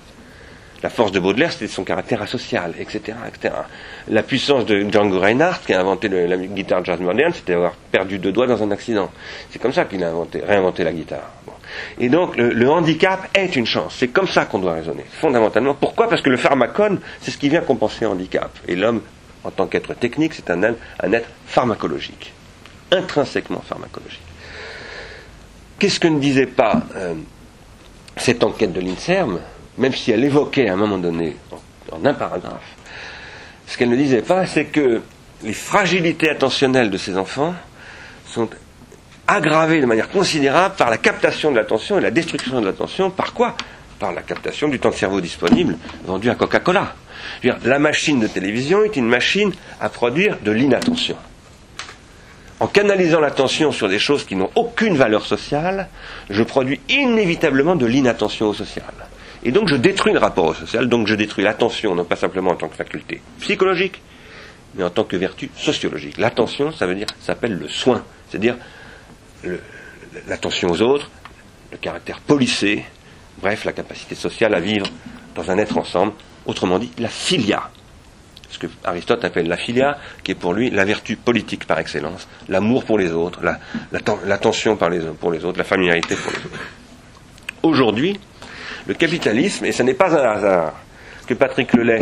[0.82, 3.54] La force de Baudelaire, c'était son caractère asocial, etc., etc.
[4.08, 8.18] La puissance de Django Reinhardt, qui a inventé la guitare jazz moderne, c'était d'avoir perdu
[8.18, 9.10] deux doigts dans un accident.
[9.50, 11.30] C'est comme ça qu'il a inventé, réinventé la guitare.
[11.98, 13.96] Et donc, le, handicap est une chance.
[13.98, 15.74] C'est comme ça qu'on doit raisonner, fondamentalement.
[15.74, 16.08] Pourquoi?
[16.08, 18.50] Parce que le pharmacone, c'est ce qui vient compenser le handicap.
[18.68, 19.02] Et l'homme,
[19.44, 22.32] en tant qu'être technique, c'est un, être pharmacologique,
[22.90, 24.22] intrinsèquement pharmacologique.
[25.78, 27.14] Qu'est-ce que ne disait pas euh,
[28.16, 29.40] cette enquête de l'INSERM,
[29.78, 32.76] même si elle évoquait à un moment donné, en, en un paragraphe,
[33.66, 35.00] ce qu'elle ne disait pas, c'est que
[35.42, 37.54] les fragilités attentionnelles de ces enfants
[38.26, 38.48] sont
[39.34, 43.10] aggravées de manière considérable par la captation de l'attention et la destruction de l'attention.
[43.10, 43.56] Par quoi?
[43.98, 46.94] Par la captation du temps de cerveau disponible vendu à Coca-Cola.
[47.64, 51.16] La machine de télévision est une machine à produire de l'inattention.
[52.60, 55.88] En canalisant l'attention sur des choses qui n'ont aucune valeur sociale,
[56.28, 58.92] je produis inévitablement de l'inattention au social.
[59.42, 62.50] Et donc je détruis le rapport au social, donc je détruis l'attention, non pas simplement
[62.50, 64.02] en tant que faculté psychologique,
[64.74, 66.18] mais en tant que vertu sociologique.
[66.18, 68.56] L'attention, ça veut dire, s'appelle le soin, c'est-à-dire
[70.28, 71.10] l'attention aux autres,
[71.72, 72.84] le caractère policé,
[73.40, 74.86] bref, la capacité sociale à vivre
[75.34, 76.12] dans un être ensemble,
[76.46, 77.70] autrement dit, la filia.
[78.50, 82.26] Ce que Aristote appelle la filia, qui est pour lui la vertu politique par excellence,
[82.48, 83.40] l'amour pour les autres,
[83.92, 86.58] l'attention pour les autres, la familiarité pour les autres.
[87.62, 88.18] Aujourd'hui,
[88.86, 90.72] le capitalisme, et ce n'est pas un hasard
[91.26, 92.00] que Patrick Lelay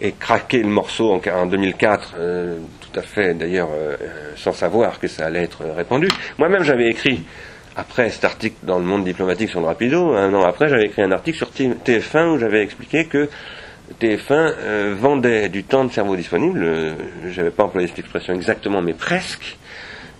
[0.00, 3.96] ait craqué le morceau en, 2004, euh, tout à fait d'ailleurs euh,
[4.36, 6.08] sans savoir que ça allait être répandu.
[6.38, 7.24] Moi-même j'avais écrit,
[7.76, 11.02] après cet article dans le monde diplomatique sur le Rapido, un an après j'avais écrit
[11.02, 13.28] un article sur TF1 où j'avais expliqué que
[14.00, 18.82] TF1 euh, vendait du temps de cerveau disponible, je n'avais pas employé cette expression exactement,
[18.82, 19.56] mais presque,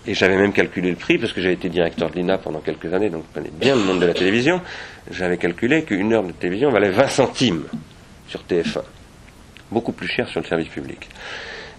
[0.07, 2.93] et j'avais même calculé le prix, parce que j'avais été directeur de l'INA pendant quelques
[2.93, 4.61] années, donc je connais bien le monde de la télévision.
[5.11, 7.63] J'avais calculé qu'une heure de télévision valait 20 centimes
[8.29, 8.83] sur TF1.
[9.69, 11.09] Beaucoup plus cher sur le service public.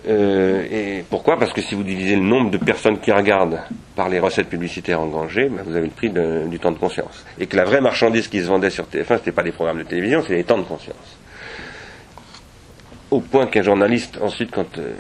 [0.07, 1.39] Euh, et pourquoi?
[1.39, 3.61] Parce que si vous divisez le nombre de personnes qui regardent
[3.97, 7.25] par les recettes publicitaires engagées, ben vous avez le prix du temps de conscience.
[7.39, 9.79] Et que la vraie marchandise qui se vendait sur TF1, ce n'était pas les programmes
[9.79, 11.19] de télévision, c'était les temps de conscience.
[13.11, 14.93] Au point qu'un journaliste, ensuite, quand euh,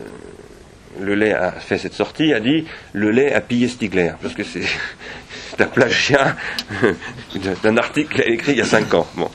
[0.98, 4.42] le lait a fait cette sortie, a dit le lait a pillé Stigler, parce que
[4.42, 4.64] c'est
[5.60, 6.36] un plagiat
[7.62, 9.06] d'un article qu'il a écrit il y a cinq ans.
[9.14, 9.30] Bon.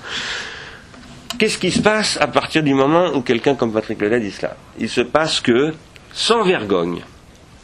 [1.38, 4.56] Qu'est-ce qui se passe à partir du moment où quelqu'un comme Patrick Lelay dit cela?
[4.80, 5.74] Il se passe que,
[6.14, 7.02] sans vergogne,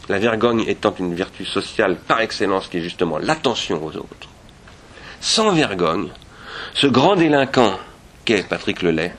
[0.08, 4.30] la vergogne étant une vertu sociale par excellence qui est justement l'attention aux autres,
[5.22, 6.10] sans vergogne,
[6.74, 7.80] ce grand délinquant
[8.26, 9.14] qu'est Patrick Lelay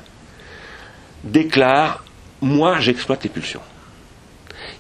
[1.23, 2.03] déclare
[2.41, 3.61] Moi j'exploite les pulsions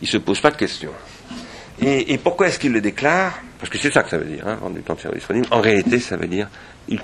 [0.00, 0.92] il ne se pose pas de questions.
[1.82, 3.40] Et, pourquoi est-ce qu'il le déclare?
[3.58, 5.26] Parce que c'est ça que ça veut dire, hein, du temps de service.
[5.50, 6.48] En réalité, ça veut dire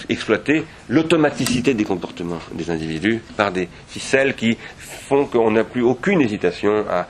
[0.08, 6.20] exploiter l'automaticité des comportements des individus par des ficelles qui font qu'on n'a plus aucune
[6.20, 7.06] hésitation à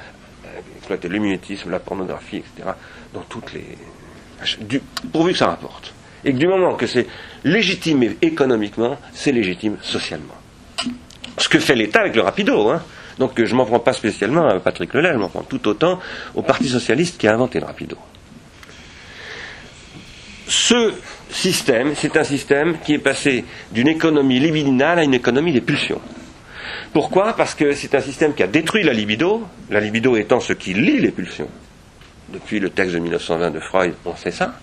[0.76, 2.70] exploiter le mimétisme, la pornographie, etc.
[3.12, 3.64] Dans toutes les.
[5.12, 5.92] pourvu que ça rapporte.
[6.24, 7.06] Et que du moment que c'est
[7.44, 10.34] légitime économiquement, c'est légitime socialement.
[11.38, 12.82] Ce que fait l'État avec le rapido, hein.
[13.18, 16.00] Donc je m'en prends pas spécialement à Patrick Lelay, je m'en prends tout autant
[16.34, 17.96] au Parti socialiste qui a inventé le rapido.
[20.48, 20.92] Ce
[21.30, 26.00] système, c'est un système qui est passé d'une économie libidinale à une économie des pulsions.
[26.92, 27.34] Pourquoi?
[27.34, 30.74] Parce que c'est un système qui a détruit la libido, la libido étant ce qui
[30.74, 31.48] lie les pulsions.
[32.32, 34.58] Depuis le texte de 1920 de Freud, on sait ça.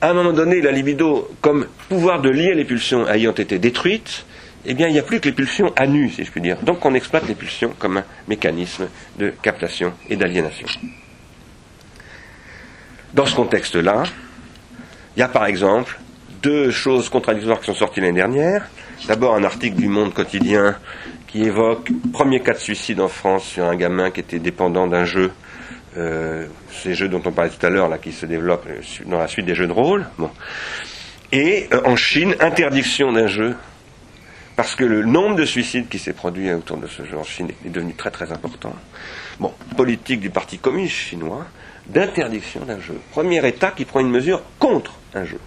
[0.00, 4.24] À un moment donné, la libido, comme pouvoir de lier les pulsions ayant été détruite,
[4.64, 6.58] eh bien, il n'y a plus que les pulsions à nu, si je puis dire.
[6.62, 8.88] Donc, on exploite les pulsions comme un mécanisme
[9.18, 10.66] de captation et d'aliénation.
[13.14, 14.04] Dans ce contexte-là,
[15.16, 15.98] il y a par exemple
[16.42, 18.68] deux choses contradictoires qui sont sorties l'année dernière.
[19.06, 20.76] D'abord, un article du Monde quotidien
[21.26, 25.04] qui évoque premier cas de suicide en France sur un gamin qui était dépendant d'un
[25.04, 25.30] jeu,
[25.96, 29.18] euh, ces jeux dont on parlait tout à l'heure, là, qui se développent euh, dans
[29.18, 30.06] la suite des jeux de rôle.
[30.18, 30.30] Bon.
[31.32, 33.54] Et euh, en Chine, interdiction d'un jeu
[34.56, 37.48] parce que le nombre de suicides qui s'est produit autour de ce jeu en Chine
[37.64, 38.74] est devenu très très important.
[39.38, 41.46] Bon, politique du Parti communiste chinois
[41.86, 43.00] d'interdiction d'un jeu.
[43.12, 45.38] Premier État qui prend une mesure contre un jeu,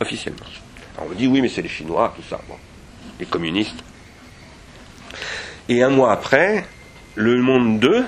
[0.00, 0.44] officiellement.
[0.96, 2.56] Alors on dit oui, mais c'est les Chinois, tout ça, bon,
[3.18, 3.82] les communistes.
[5.68, 6.64] Et un mois après,
[7.14, 8.04] Le Monde 2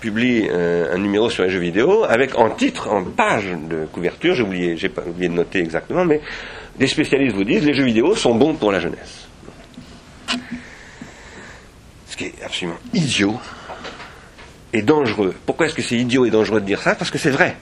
[0.00, 4.34] publie euh, un numéro sur les jeux vidéo avec en titre, en page de couverture,
[4.34, 6.20] j'ai j'ai pas oublié de noter exactement, mais
[6.76, 9.28] des spécialistes vous disent les jeux vidéo sont bons pour la jeunesse.
[12.08, 13.38] Ce qui est absolument idiot
[14.72, 15.34] et dangereux.
[15.46, 16.94] Pourquoi est-ce que c'est idiot et dangereux de dire ça?
[16.94, 17.56] Parce que c'est vrai.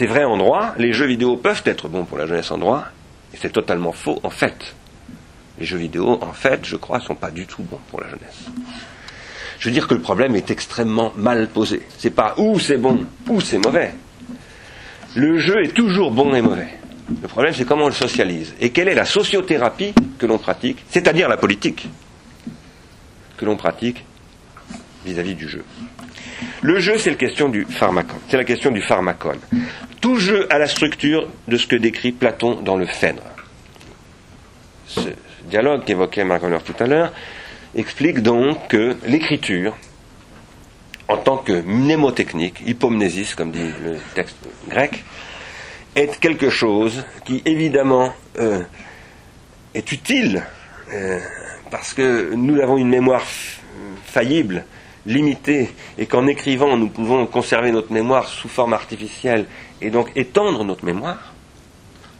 [0.00, 2.86] C'est vrai en droit, les jeux vidéo peuvent être bons pour la jeunesse en droit,
[3.34, 4.74] et c'est totalement faux en fait.
[5.58, 8.46] Les jeux vidéo, en fait, je crois, sont pas du tout bons pour la jeunesse.
[9.58, 11.82] Je veux dire que le problème est extrêmement mal posé.
[11.98, 13.92] C'est pas où c'est bon, où c'est mauvais.
[15.16, 16.78] Le jeu est toujours bon et mauvais.
[17.20, 18.54] Le problème, c'est comment on le socialise.
[18.58, 21.90] Et quelle est la sociothérapie que l'on pratique, c'est-à-dire la politique
[23.36, 24.02] que l'on pratique
[25.04, 25.62] vis-à-vis du jeu?
[26.62, 28.20] Le jeu, c'est la question du pharmacone.
[28.28, 29.40] C'est la question du pharmacone.
[30.00, 33.22] Tout jeu a la structure de ce que décrit Platon dans le Phèdre.
[34.86, 35.00] Ce
[35.44, 37.12] dialogue qu'évoquait Marc tout à l'heure
[37.74, 39.76] explique donc que l'écriture,
[41.06, 44.36] en tant que mnémotechnique, hypomnésis, comme dit le texte
[44.68, 45.04] grec,
[45.94, 48.62] est quelque chose qui évidemment euh,
[49.74, 50.42] est utile
[50.92, 51.18] euh,
[51.70, 53.24] parce que nous avons une mémoire
[54.04, 54.64] faillible,
[55.06, 59.46] limitée, et qu'en écrivant nous pouvons conserver notre mémoire sous forme artificielle
[59.80, 61.32] et donc étendre notre mémoire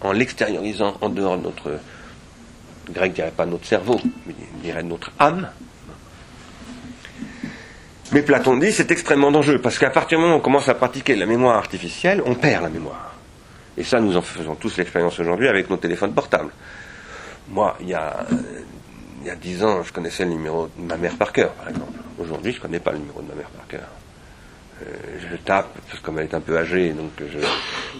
[0.01, 1.79] en l'extériorisant en dehors de notre
[2.91, 5.49] grec dirait pas notre cerveau, mais dirait notre âme.
[8.13, 10.75] Mais Platon dit c'est extrêmement dangereux parce qu'à partir du moment où on commence à
[10.75, 13.15] pratiquer la mémoire artificielle, on perd la mémoire.
[13.77, 16.51] Et ça, nous en faisons tous l'expérience aujourd'hui avec nos téléphones portables.
[17.49, 18.27] Moi, il y a
[19.21, 21.69] il y a dix ans, je connaissais le numéro de ma mère par cœur, par
[21.69, 22.00] exemple.
[22.21, 23.89] Aujourd'hui, je ne connais pas le numéro de ma mère par cœur.
[24.83, 24.87] Euh,
[25.31, 27.13] je tape, parce qu'elle est un peu âgée, donc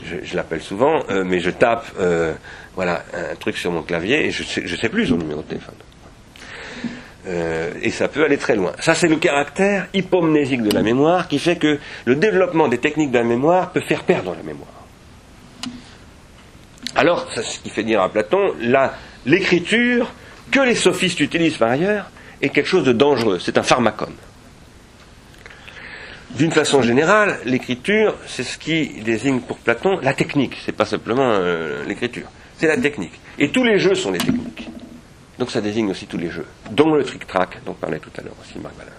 [0.03, 2.35] je, l'appelle souvent, euh, mais je tape euh,
[2.75, 5.75] voilà, un truc sur mon clavier et je sais, sais plus son numéro de téléphone.
[7.83, 8.73] et ça peut aller très loin.
[8.81, 13.11] Ça, c'est le caractère hypomnésique de la mémoire qui fait que le développement des techniques
[13.11, 14.69] de la mémoire peut faire perdre la mémoire.
[16.95, 18.55] Alors, c'est ce qui fait dire à Platon,
[19.25, 20.13] l'écriture
[20.51, 22.11] que les sophistes utilisent par ailleurs
[22.43, 23.39] est quelque chose de dangereux.
[23.39, 24.15] C'est un pharmacone.
[26.31, 30.57] D'une façon générale, l'écriture, c'est ce qui désigne pour Platon la technique.
[30.65, 33.19] C'est pas simplement euh, l'écriture, c'est la technique.
[33.39, 34.69] Et tous les jeux sont des techniques.
[35.39, 38.37] Donc ça désigne aussi tous les jeux, dont le trick-track dont parlait tout à l'heure
[38.41, 38.95] aussi Marc Valeur.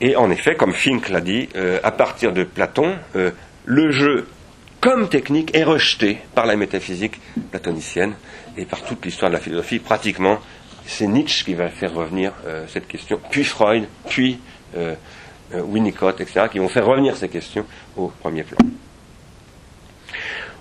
[0.00, 3.30] Et en effet, comme Fink l'a dit, euh, à partir de Platon, euh,
[3.66, 4.26] le jeu
[4.80, 8.14] comme technique est rejeté par la métaphysique platonicienne
[8.56, 9.78] et par toute l'histoire de la philosophie.
[9.78, 10.38] Pratiquement,
[10.90, 12.32] c'est Nietzsche qui va faire revenir
[12.66, 14.40] cette question, puis Freud, puis
[14.76, 14.94] euh,
[15.54, 17.64] euh, Winnicott, etc., qui vont faire revenir ces questions
[17.96, 18.58] au premier plan.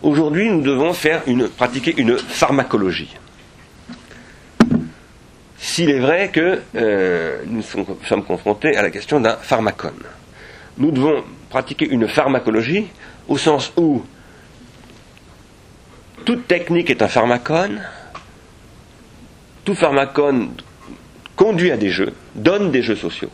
[0.02, 3.14] Aujourd'hui, nous devons faire une, pratiquer une pharmacologie.
[5.58, 10.04] S'il est vrai que euh, nous sommes confrontés à la question d'un pharmacone,
[10.78, 12.88] nous devons pratiquer une pharmacologie
[13.28, 14.06] au sens où
[16.24, 17.82] toute technique est un pharmacone,
[19.68, 20.52] tout pharmacone
[21.36, 23.30] conduit à des jeux, donne des jeux sociaux.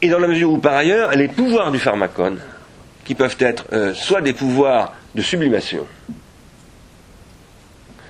[0.00, 2.40] Et dans la mesure où, par ailleurs, les pouvoirs du pharmacone,
[3.04, 5.86] qui peuvent être euh, soit des pouvoirs de sublimation,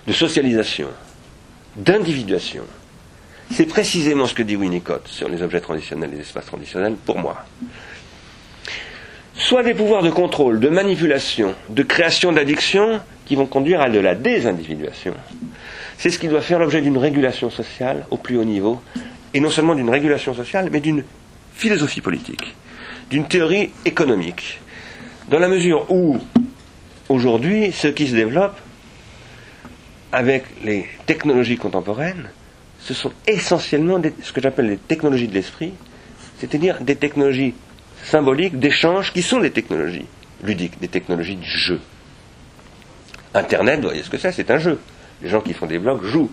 [0.06, 0.86] de socialisation,
[1.74, 2.62] d'individuation,
[3.50, 7.44] c'est précisément ce que dit Winnicott sur les objets traditionnels les espaces traditionnels pour moi.
[9.34, 13.98] Soit des pouvoirs de contrôle, de manipulation, de création d'addiction qui vont conduire à de
[13.98, 15.14] la désindividuation.
[15.98, 18.82] C'est ce qui doit faire l'objet d'une régulation sociale au plus haut niveau,
[19.34, 21.04] et non seulement d'une régulation sociale, mais d'une
[21.54, 22.54] philosophie politique,
[23.10, 24.60] d'une théorie économique,
[25.28, 26.18] dans la mesure où,
[27.08, 28.58] aujourd'hui, ce qui se développe
[30.10, 32.28] avec les technologies contemporaines,
[32.80, 35.72] ce sont essentiellement ce que j'appelle les technologies de l'esprit,
[36.38, 37.54] c'est-à-dire des technologies
[38.04, 40.06] symboliques, d'échange, qui sont des technologies
[40.42, 41.80] ludiques, des technologies du jeu.
[43.34, 44.78] Internet, vous voyez ce que c'est, c'est un jeu.
[45.22, 46.30] Les gens qui font des blogs jouent.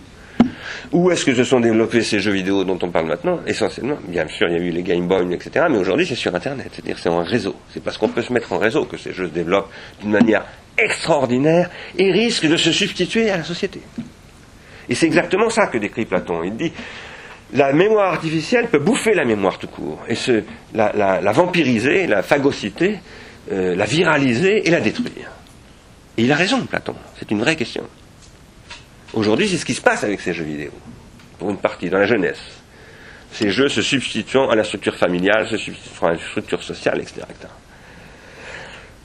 [0.92, 4.26] Où est-ce que se sont développés ces jeux vidéo dont on parle maintenant Essentiellement, bien
[4.26, 5.66] sûr, il y a eu les Game Boy, etc.
[5.70, 7.54] Mais aujourd'hui, c'est sur Internet, c'est-à-dire c'est en réseau.
[7.72, 10.44] C'est parce qu'on peut se mettre en réseau que ces jeux se développent d'une manière
[10.76, 13.80] extraordinaire et risquent de se substituer à la société.
[14.88, 16.42] Et c'est exactement ça que décrit Platon.
[16.42, 16.72] Il dit
[17.52, 20.42] la mémoire artificielle peut bouffer la mémoire tout court, et se,
[20.74, 22.98] la, vampiriser, la phagocyter,
[23.50, 25.30] euh, la viraliser et la détruire.
[26.16, 26.94] Et il a raison, Platon.
[27.18, 27.84] C'est une vraie question.
[29.12, 30.70] Aujourd'hui, c'est ce qui se passe avec ces jeux vidéo,
[31.38, 32.40] pour une partie, dans la jeunesse.
[33.32, 37.22] Ces jeux se substituant à la structure familiale, se substituant à la structure sociale, etc.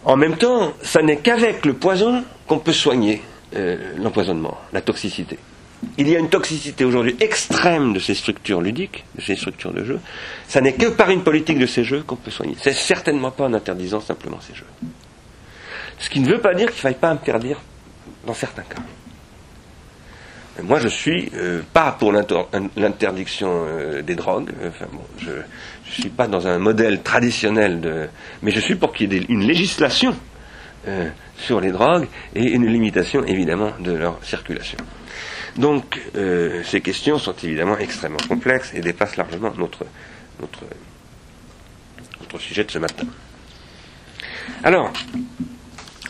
[0.04, 3.22] En même temps, ça n'est qu'avec le poison qu'on peut soigner
[3.56, 5.40] euh, l'empoisonnement, la toxicité.
[5.98, 9.84] Il y a une toxicité aujourd'hui extrême de ces structures ludiques, de ces structures de
[9.84, 10.00] jeu.
[10.48, 12.56] Ça n'est que par une politique de ces jeux qu'on peut soigner.
[12.62, 14.66] C'est certainement pas en interdisant simplement ces jeux.
[16.00, 17.60] Ce qui ne veut pas dire qu'il ne faille pas interdire
[18.26, 18.82] dans certains cas.
[20.64, 24.52] Moi, je suis euh, pas pour l'interdiction euh, des drogues.
[24.66, 25.42] Enfin, bon, je ne
[25.92, 28.08] suis pas dans un modèle traditionnel de,
[28.42, 30.16] mais je suis pour qu'il y ait une législation
[30.88, 34.78] euh, sur les drogues et une limitation évidemment de leur circulation.
[35.58, 36.02] Donc,
[36.66, 39.86] ces questions sont évidemment extrêmement complexes et dépassent largement notre
[40.42, 40.66] notre
[42.20, 43.06] notre sujet de ce matin.
[44.66, 44.92] Alors,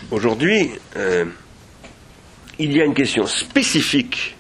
[0.10, 0.72] aujourd'hui
[2.58, 4.35] il y a une question spécifique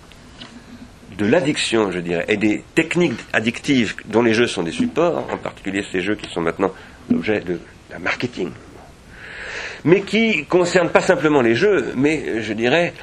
[1.17, 5.37] de l'addiction, je dirais, et des techniques addictives dont les jeux sont des supports, en
[5.37, 6.71] particulier ces jeux qui sont maintenant
[7.09, 7.59] l'objet de
[7.93, 8.51] un marketing,
[9.83, 12.93] mais qui concerne pas simplement les jeux, mais je dirais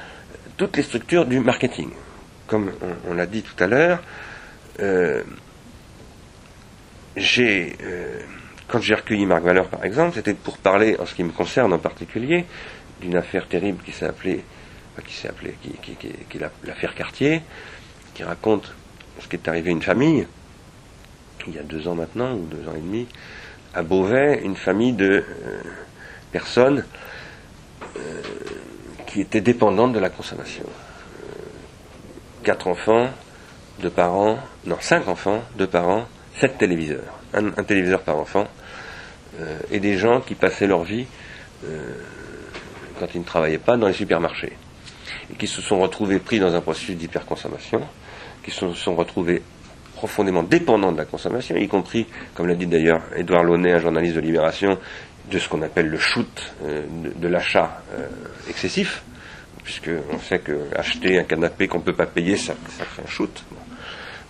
[0.57, 1.91] toutes les structures du marketing.
[2.47, 2.73] Comme
[3.09, 4.03] on, l'a dit tout à l'heure,
[4.81, 5.23] euh,
[7.17, 8.21] j'ai, euh,
[8.69, 11.73] quand j'ai recueilli Marc Valeur par exemple, c'était pour parler, en ce qui me concerne
[11.73, 12.45] en particulier,
[13.01, 14.45] d'une affaire terrible qui s'est appelée,
[15.07, 17.43] qui s'est appelée, qui, est l'affaire Cartier,
[18.25, 18.73] raconte
[19.21, 20.27] ce qui est arrivé à une famille,
[21.47, 23.07] il y a deux ans maintenant, ou deux ans et demi,
[23.75, 25.61] à Beauvais, une famille de euh,
[26.31, 26.85] personnes
[27.97, 28.23] euh,
[29.07, 30.65] qui étaient dépendantes de la consommation.
[32.43, 33.09] quatre enfants,
[33.81, 36.07] deux parents, non, cinq enfants, deux parents,
[36.39, 38.47] sept téléviseurs, un, téléviseur par enfant,
[39.41, 41.07] euh, et des gens qui passaient leur vie,
[42.99, 44.57] quand ils ne travaillaient pas, dans les supermarchés,
[45.31, 47.83] et qui se sont retrouvés pris dans un processus d'hyperconsommation,
[48.43, 49.43] qui se sont retrouvés
[49.95, 54.17] profondément dépendants de la consommation, y compris, comme l'a dit d'ailleurs Édouard Launay, un journaliste
[54.17, 54.79] de Libération,
[55.31, 56.83] de ce qu'on appelle le shoot euh,
[57.17, 58.09] de, l'achat euh,
[58.49, 59.03] excessif,
[59.63, 63.03] puisque on sait que acheter un canapé qu'on ne peut pas payer, ça, ça fait
[63.03, 63.45] un shoot.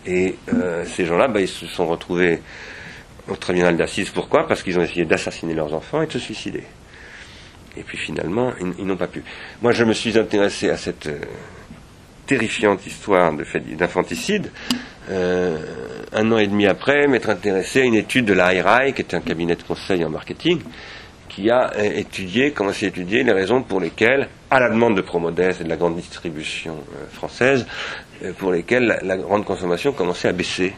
[0.04, 2.42] Et euh, ces gens-là, bah, ils se sont retrouvés
[3.28, 4.10] au tribunal d'assises.
[4.10, 4.46] Pourquoi?
[4.46, 6.64] Parce qu'ils ont essayé d'assassiner leurs enfants et de se suicider.
[7.76, 9.24] Et puis finalement, ils, n'ont pas pu.
[9.62, 11.08] Moi, je me suis intéressé à cette
[12.26, 14.50] terrifiante histoire d'infanticide
[15.10, 15.58] euh,
[16.12, 19.14] un an et demi après, m'être intéressé à une étude de la IRAI, qui est
[19.14, 20.60] un cabinet de conseil en marketing,
[21.28, 25.00] qui a euh, étudié, commencé à étudier les raisons pour lesquelles, à la demande de
[25.00, 27.66] Promodès et de la grande distribution euh, française,
[28.38, 30.74] pour lesquelles la, grande consommation commençait à baisser,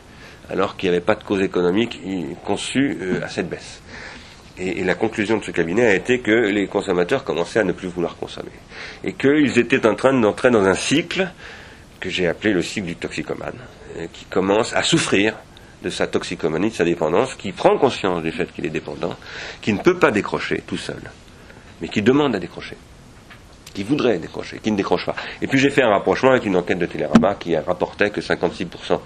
[0.49, 2.01] alors qu'il n'y avait pas de cause économique
[2.42, 3.82] conçue à cette baisse.
[4.59, 7.88] Et, la conclusion de ce cabinet a été que les consommateurs commençaient à ne plus
[7.88, 8.52] vouloir consommer.
[9.02, 11.28] Et qu'ils étaient en train d'entrer dans un cycle
[12.00, 13.59] que j'ai appelé le cycle du toxicomane,
[14.12, 15.34] qui commence à souffrir
[15.82, 19.14] de sa toxicomanie, de sa dépendance, qui prend conscience du fait qu'il est dépendant,
[19.61, 21.00] qui ne peut pas décrocher tout seul,
[21.80, 22.76] mais qui demande à décrocher,
[23.72, 25.16] qui voudrait décrocher, qui ne décroche pas.
[25.42, 29.00] Et puis j'ai fait un rapprochement avec une enquête de Télérama qui rapportait que 56%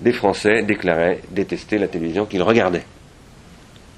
[0.00, 2.84] des Français déclaraient détester la télévision qu'ils regardaient.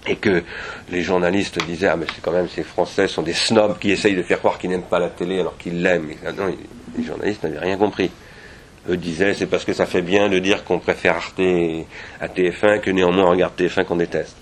[0.09, 0.42] Et que
[0.90, 4.14] les journalistes disaient Ah, mais c'est quand même, ces Français sont des snobs qui essayent
[4.14, 6.11] de faire croire qu'ils n'aiment pas la télé alors qu'ils l'aiment.
[6.36, 6.54] Non,
[6.96, 8.11] les journalistes n'avaient rien compris
[8.88, 11.40] eux disaient c'est parce que ça fait bien de dire qu'on préfère Arte
[12.20, 14.36] à TF1 que néanmoins on regarde TF1 qu'on déteste.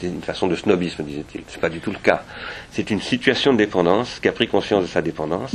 [0.00, 1.42] C'est une façon de snobisme, disait-il.
[1.48, 2.22] C'est pas du tout le cas.
[2.70, 5.52] C'est une situation de dépendance qui a pris conscience de sa dépendance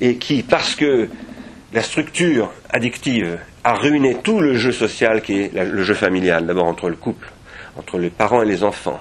[0.00, 1.08] et qui, parce que
[1.72, 6.66] la structure addictive a ruiné tout le jeu social qui est le jeu familial, d'abord
[6.66, 7.30] entre le couple,
[7.78, 9.00] entre les parents et les enfants,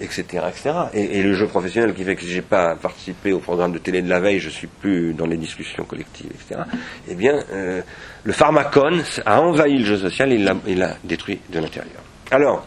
[0.00, 0.44] etc.
[0.48, 0.72] etc.
[0.92, 4.02] Et, le jeu professionnel qui fait que si j'ai pas participé au programme de télé
[4.02, 6.60] de la veille, je suis plus dans les discussions collectives, etc.
[7.08, 7.80] Eh bien, euh,
[8.24, 12.02] le pharmacone a envahi le jeu social et il l'a détruit de l'intérieur.
[12.30, 12.66] Alors,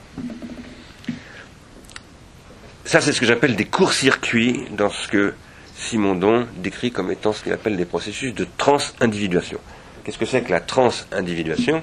[2.85, 5.33] ça c'est ce que j'appelle des courts-circuits dans ce que
[5.75, 9.59] Simondon décrit comme étant ce qu'il appelle des processus de transindividuation.
[10.03, 11.81] Qu'est-ce que c'est que la transindividuation?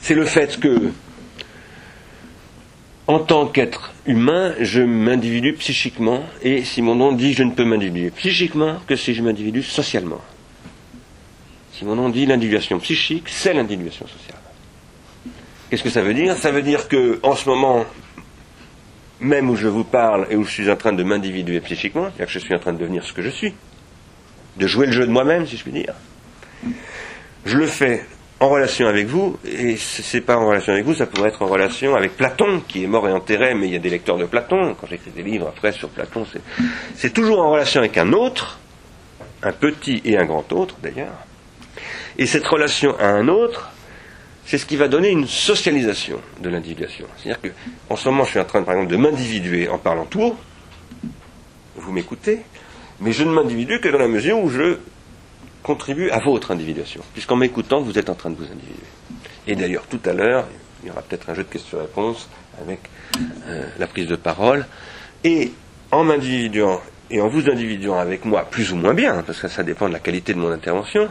[0.00, 0.90] C'est le fait que
[3.10, 8.76] en tant qu'être humain, je m'individue psychiquement, et Simondon dit je ne peux m'individuer psychiquement
[8.86, 10.20] que si je m'individue socialement.
[11.72, 14.38] Simondon dit l'individuation psychique, c'est l'individuation sociale.
[15.68, 16.36] Qu'est-ce que ça veut dire?
[16.36, 17.84] Ça veut dire que en ce moment,
[19.18, 22.26] même où je vous parle et où je suis en train de m'individuer psychiquement, c'est-à-dire
[22.26, 23.54] que je suis en train de devenir ce que je suis,
[24.56, 25.94] de jouer le jeu de moi-même, si je puis dire,
[27.44, 28.06] je le fais
[28.40, 31.46] en relation avec vous, et c'est pas en relation avec vous, ça pourrait être en
[31.46, 34.24] relation avec Platon, qui est mort et enterré, mais il y a des lecteurs de
[34.24, 36.26] Platon, quand j'écris des livres après sur Platon,
[36.96, 38.58] c'est toujours en relation avec un autre,
[39.42, 41.12] un petit et un grand autre d'ailleurs,
[42.16, 43.70] et cette relation à un autre,
[44.46, 47.06] c'est ce qui va donner une socialisation de l'individuation.
[47.16, 47.48] C'est-à-dire que,
[47.90, 50.36] en ce moment, je suis en train, par exemple, de m'individuer en parlant tout haut,
[51.76, 52.40] vous m'écoutez,
[53.00, 54.78] mais je ne m'individue que dans la mesure où je
[55.62, 58.86] contribue à votre individuation, puisqu'en m'écoutant, vous êtes en train de vous individuer.
[59.46, 60.46] Et d'ailleurs, tout à l'heure,
[60.82, 62.28] il y aura peut-être un jeu de questions-réponses
[62.60, 62.80] avec
[63.46, 64.66] euh, la prise de parole.
[65.24, 65.52] Et
[65.90, 66.80] en m'individuant
[67.10, 69.92] et en vous individuant avec moi, plus ou moins bien, parce que ça dépend de
[69.92, 71.08] la qualité de mon intervention,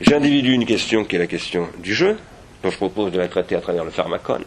[0.00, 2.16] j'individue une question qui est la question du jeu,
[2.62, 4.44] dont je propose de la traiter à travers le pharmacone.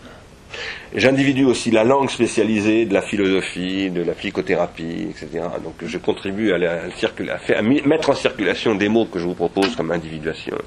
[0.93, 5.45] J'individue aussi la langue spécialisée de la philosophie, de la psychothérapie, etc.
[5.63, 10.57] Donc je contribue à, mettre en circulation des mots que je vous propose comme individuation.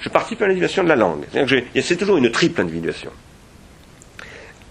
[0.00, 1.24] Je participe à l'individuation de la langue.
[1.80, 3.10] C'est toujours une triple individuation.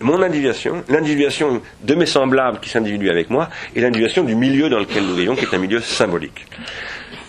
[0.01, 4.80] Mon individuation, l'individuation de mes semblables qui s'individuent avec moi, et l'individuation du milieu dans
[4.80, 6.45] lequel nous vivons, qui est un milieu symbolique.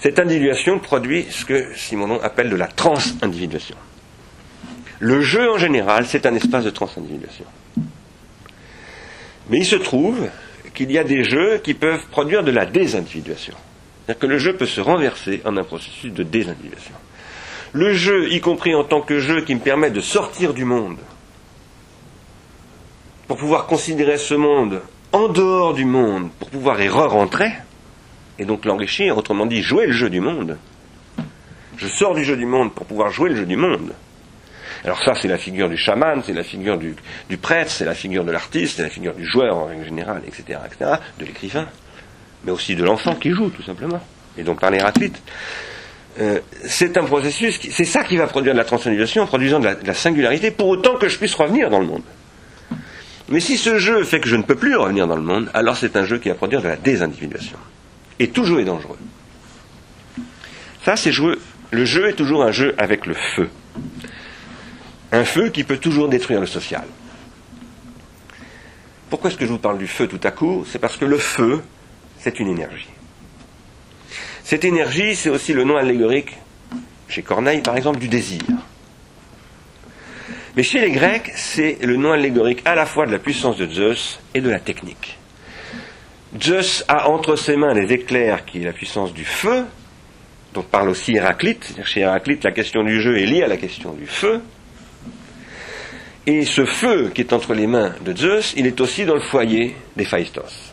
[0.01, 3.77] Cette individuation produit ce que Simonon appelle de la transindividuation.
[4.99, 7.45] Le jeu en général, c'est un espace de transindividuation.
[9.51, 10.29] Mais il se trouve
[10.75, 13.55] qu'il y a des jeux qui peuvent produire de la désindividuation.
[14.05, 16.95] C'est-à-dire que le jeu peut se renverser en un processus de désindividuation.
[17.73, 20.99] Le jeu, y compris en tant que jeu qui me permet de sortir du monde,
[23.27, 24.81] pour pouvoir considérer ce monde
[25.13, 27.53] en dehors du monde, pour pouvoir y re-rentrer,
[28.39, 30.59] et donc l'enrichir, autrement dit, jouer le jeu du monde.
[31.77, 33.93] Je sors du jeu du monde pour pouvoir jouer le jeu du monde.
[34.85, 36.95] Alors ça, c'est la figure du chaman, c'est la figure du,
[37.37, 40.59] prêtre, c'est la figure de l'artiste, c'est la figure du joueur en règle générale, etc.,
[40.67, 41.67] etc., de l'écrivain,
[42.45, 44.01] mais aussi de l'enfant qui joue, tout simplement,
[44.37, 45.23] et donc par l'Héraclite.
[46.19, 49.77] Euh, c'est un processus, c'est ça qui va produire de la transcendation, en produisant de
[49.85, 52.03] la singularité, pour autant que je puisse revenir dans le monde.
[53.29, 55.77] Mais si ce jeu fait que je ne peux plus revenir dans le monde, alors
[55.77, 57.59] c'est un jeu qui va produire de la désindividuation.
[58.19, 58.99] Et tout jeu est dangereux.
[60.85, 61.37] Ça, c'est jouer.
[61.73, 63.49] Le jeu est toujours un jeu avec le feu.
[65.13, 66.85] Un feu qui peut toujours détruire le social.
[69.09, 70.65] Pourquoi est-ce que je vous parle du feu tout à coup?
[70.71, 71.63] C'est parce que le feu,
[72.19, 72.89] c'est une énergie.
[74.43, 76.37] Cette énergie, c'est aussi le nom allégorique,
[77.09, 78.43] chez Corneille par exemple, du désir.
[80.57, 83.67] Mais chez les Grecs, c'est le nom allégorique à la fois de la puissance de
[83.67, 85.19] Zeus et de la technique.
[86.41, 89.67] Zeus a entre ses mains les éclairs qui est la puissance du feu,
[90.55, 91.75] dont parle aussi Héraclite.
[91.85, 94.41] Chez Héraclite, la question du jeu est liée à la question du feu.
[96.27, 99.21] Et ce feu qui est entre les mains de Zeus, il est aussi dans le
[99.21, 100.73] foyer d'Héphaïstos.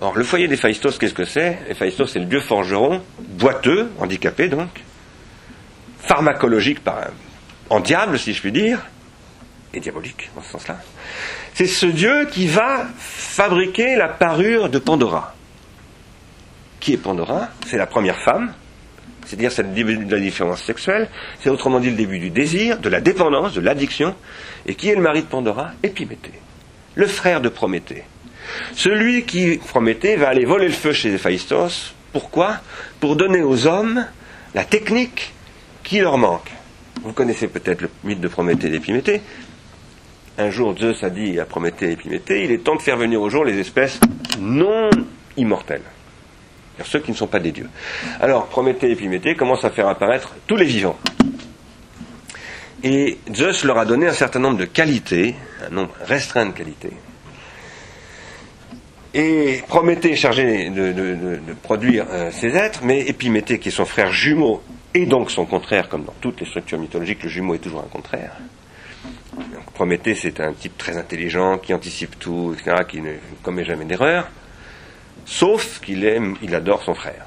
[0.00, 1.58] Or, le foyer d'Héphaïstos, qu'est-ce que c'est?
[1.68, 4.68] Héphaïstos, c'est le dieu forgeron, boiteux, handicapé donc,
[5.98, 7.08] pharmacologique par,
[7.68, 8.78] en diable, si je puis dire,
[9.74, 10.78] et diabolique dans ce sens-là,
[11.54, 15.34] c'est ce Dieu qui va fabriquer la parure de Pandora.
[16.78, 17.48] Qui est Pandora?
[17.66, 18.54] C'est la première femme,
[19.28, 21.06] c'est-à-dire c'est le début de la différence sexuelle,
[21.42, 24.14] c'est autrement dit le début du désir, de la dépendance, de l'addiction.
[24.66, 26.40] Et qui est le mari de Pandora Épiméthée,
[26.94, 28.04] le frère de Prométhée.
[28.72, 31.94] Celui qui, Prométhée, va aller voler le feu chez Héphaïstos.
[32.12, 32.56] Pourquoi?
[33.00, 34.06] Pour donner aux hommes
[34.54, 35.34] la technique
[35.84, 36.50] qui leur manque.
[37.02, 39.20] Vous connaissez peut-être le mythe de Prométhée et d'Épiméthée.
[40.38, 43.20] Un jour, Zeus a dit à Prométhée et Épiméthée, il est temps de faire venir
[43.20, 44.00] au jour les espèces
[44.40, 44.88] non
[45.36, 45.82] immortelles.
[46.84, 47.68] Ceux qui ne sont pas des dieux.
[48.20, 50.98] Alors, Prométhée et Épiméthée commencent à faire apparaître tous les vivants.
[52.82, 55.34] Et Zeus leur a donné un certain nombre de qualités,
[55.66, 56.92] un nombre restreint de qualités.
[59.14, 64.12] Et Prométhée est chargé de, produire euh, ces êtres, mais Épiméthée, qui est son frère
[64.12, 64.62] jumeau,
[64.94, 67.88] et donc son contraire, comme dans toutes les structures mythologiques, le jumeau est toujours un
[67.88, 68.32] contraire.
[69.74, 73.12] Prométhée, c'est un type très intelligent, qui anticipe tout, etc., qui ne
[73.42, 74.28] commet jamais d'erreur,
[75.28, 77.26] sauf qu'il aime, il adore son frère.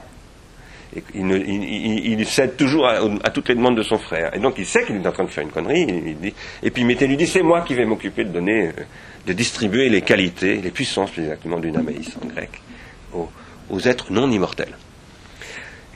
[0.93, 4.35] Et il, cède toujours à, toutes les demandes de son frère.
[4.35, 6.33] Et donc il sait qu'il est en train de faire une connerie.
[6.63, 8.83] Et, puis Mété lui dit c'est moi qui vais m'occuper de donner, euh,
[9.25, 12.49] de distribuer les qualités, les puissances plus exactement du Namaïs en grec,
[13.13, 14.75] aux êtres non immortels.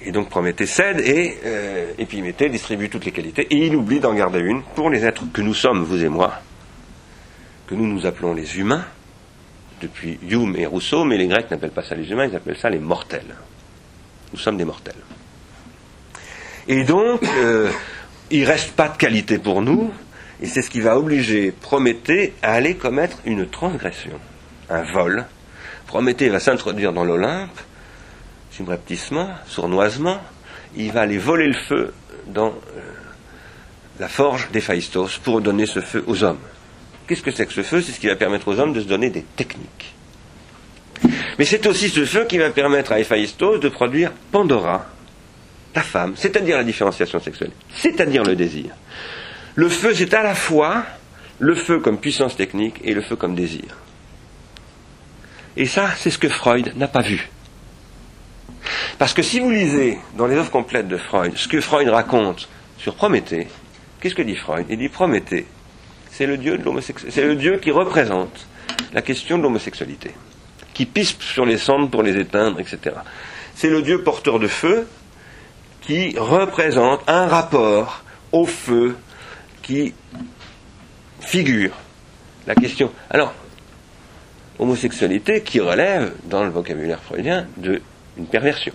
[0.06, 3.48] Et donc Prométhée cède et euh, Épiméthée distribue toutes les qualités.
[3.50, 6.42] Et il oublie d'en garder une pour les êtres que nous sommes, vous et moi,
[7.68, 8.86] que nous nous appelons les humains,
[9.82, 12.70] depuis Hume et Rousseau, mais les Grecs n'appellent pas ça les humains, ils appellent ça
[12.70, 13.36] les mortels.
[14.34, 14.96] Nous sommes des mortels.
[16.68, 17.70] Et donc, euh,
[18.32, 19.92] il ne reste pas de qualité pour nous,
[20.42, 24.20] et c'est ce qui va obliger Prométhée à aller commettre une transgression,
[24.70, 25.26] un vol.
[25.88, 27.60] Prométhée va s'introduire dans l'Olympe,
[28.52, 30.20] subrepticement, sournoisement,
[30.76, 31.94] il va aller voler le feu
[32.28, 32.52] dans euh,
[34.00, 36.40] la forge d'Héphaïstos pour donner ce feu aux hommes.
[37.08, 37.82] Qu'est-ce que c'est que ce feu?
[37.82, 39.94] C'est ce qui va permettre aux hommes de se donner des techniques.
[41.38, 44.86] Mais c'est aussi ce feu qui va permettre à Héphaïstos de produire Pandora,
[45.76, 48.72] la femme, c'est-à-dire la différenciation sexuelle, c'est-à-dire le désir.
[49.56, 50.84] Le feu, c'est à la fois
[51.40, 53.78] le feu comme puissance technique et le feu comme désir.
[55.58, 57.30] Et ça, c'est ce que Freud n'a pas vu.
[58.98, 62.48] Parce que si vous lisez dans les œuvres complètes de Freud ce que Freud raconte
[62.78, 63.48] sur Prométhée,
[64.00, 64.66] qu'est-ce que dit Freud?
[64.70, 65.46] Il dit Prométhée,
[66.16, 68.48] c'est le dieu de c'est le dieu qui représente
[68.94, 70.12] la question de l'homosexualité,
[70.74, 72.96] qui pisse sur les cendres pour les éteindre, etc.
[73.54, 74.88] C'est le dieu porteur de feu
[75.82, 78.96] qui représente un rapport au feu
[79.62, 79.94] qui
[81.20, 81.74] figure
[82.48, 82.94] la question.
[83.10, 83.34] Alors,
[84.58, 87.82] homosexualité qui relève, dans le vocabulaire freudien, de
[88.18, 88.74] une perversion.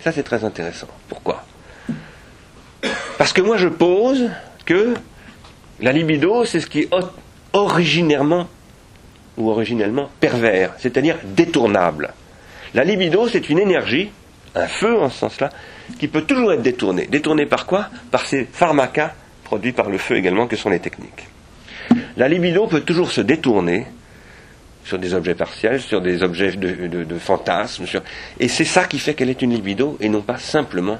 [0.00, 0.88] Ça, c'est très intéressant.
[1.10, 1.44] Pourquoi?
[3.18, 4.30] Parce que moi, je pose
[4.64, 4.94] que
[5.82, 6.88] la libido, c'est ce qui est
[7.52, 8.48] originairement
[9.36, 12.12] ou originellement pervers, c'est-à-dire détournable.
[12.74, 14.10] La libido, c'est une énergie,
[14.54, 15.50] un feu en ce sens-là,
[15.98, 17.06] qui peut toujours être détourné.
[17.06, 17.88] Détourné par quoi?
[18.10, 19.14] Par ces pharmacas
[19.44, 21.28] produits par le feu également, que sont les techniques.
[22.16, 23.86] La libido peut toujours se détourner
[24.84, 27.84] sur des objets partiels, sur des objets de, de, fantasmes.
[28.40, 30.98] Et c'est ça qui fait qu'elle est une libido et non pas simplement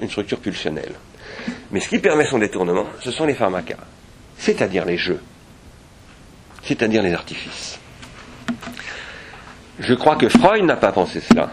[0.00, 0.92] une structure pulsionnelle.
[1.70, 3.78] Mais ce qui permet son détournement, ce sont les pharmacas,
[4.42, 5.20] c'est-à-dire les jeux,
[6.64, 7.78] c'est-à-dire les artifices.
[9.78, 11.50] Je crois que Freud n'a pas pensé cela.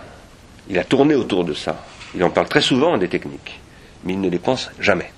[0.72, 1.86] Il a tourné autour de ça.
[2.16, 3.60] Il en parle très souvent des techniques,
[4.04, 5.12] mais il ne les pense jamais.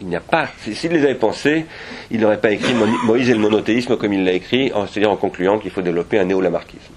[0.00, 0.48] Il n'y a pas.
[0.60, 1.66] S'il les avait pensés,
[2.10, 5.60] il n'aurait pas écrit Moïse et le monothéisme comme il l'a écrit, c'est-à-dire en concluant
[5.60, 6.94] qu'il faut développer un néo-lamarckisme.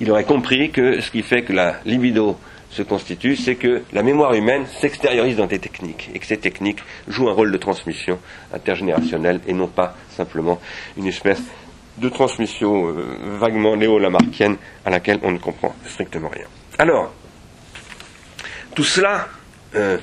[0.00, 2.36] Il aurait compris que ce qui fait que la libido
[2.74, 6.80] se constitue, c'est que la mémoire humaine s'extériorise dans des techniques, et que ces techniques
[7.06, 8.18] jouent un rôle de transmission
[8.52, 10.60] intergénérationnelle et non pas simplement
[10.96, 11.40] une espèce
[11.98, 16.46] de transmission euh, vaguement néo-lamarckienne à laquelle on ne comprend strictement rien.
[16.76, 17.14] Alors,
[18.74, 19.28] tout cela,
[19.76, 19.98] euh,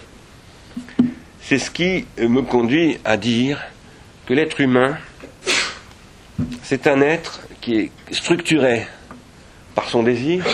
[1.42, 3.62] c'est ce qui me conduit à dire
[4.26, 4.98] que l'être humain,
[6.64, 8.88] c'est un être qui est structuré
[9.76, 10.46] par son désir,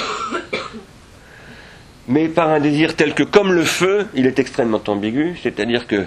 [2.07, 6.05] mais par un désir tel que, comme le feu, il est extrêmement ambigu, c'est-à-dire que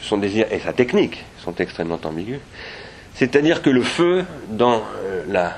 [0.00, 2.40] son désir et sa technique sont extrêmement ambigus,
[3.14, 5.50] c'est-à-dire que le feu, dans euh,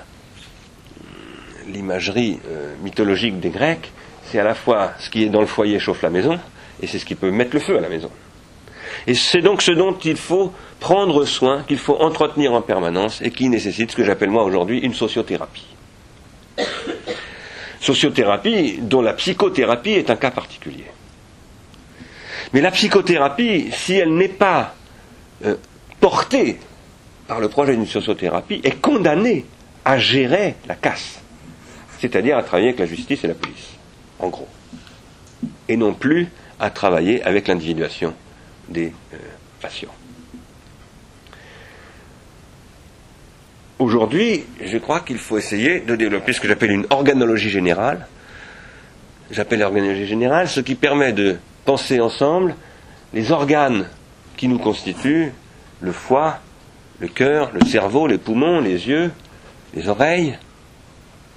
[1.69, 3.93] l'imagerie euh, mythologique des Grecs,
[4.25, 6.39] c'est à la fois ce qui est dans le foyer chauffe la maison,
[6.83, 8.11] et c'est ce qui peut mettre le feu à la maison.
[9.07, 13.31] Et c'est donc ce dont il faut prendre soin, qu'il faut entretenir en permanence, et
[13.31, 15.67] qui nécessite ce que j'appelle moi aujourd'hui une sociothérapie.
[17.81, 20.85] Sociothérapie dont la psychothérapie est un cas particulier.
[22.53, 24.75] Mais la psychothérapie, si elle n'est pas
[25.45, 25.57] euh,
[25.99, 26.59] portée
[27.27, 29.47] par le projet d'une sociothérapie, est condamnée
[29.85, 31.21] à gérer la casse,
[31.99, 33.71] c'est-à-dire à travailler avec la justice et la police,
[34.19, 34.49] en gros,
[35.69, 36.29] et non plus
[36.59, 38.15] à travailler avec l'individuation
[38.69, 39.17] des euh,
[39.61, 39.95] patients.
[43.81, 48.07] Aujourd'hui, je crois qu'il faut essayer de développer ce que j'appelle une organologie générale.
[49.33, 52.55] J'appelle l'organologie générale ce qui permet de penser ensemble
[53.13, 53.87] les organes
[54.37, 55.33] qui nous constituent,
[55.81, 56.39] le foie,
[57.01, 59.11] le cœur, le cerveau, les poumons, les yeux,
[59.75, 60.39] les oreilles,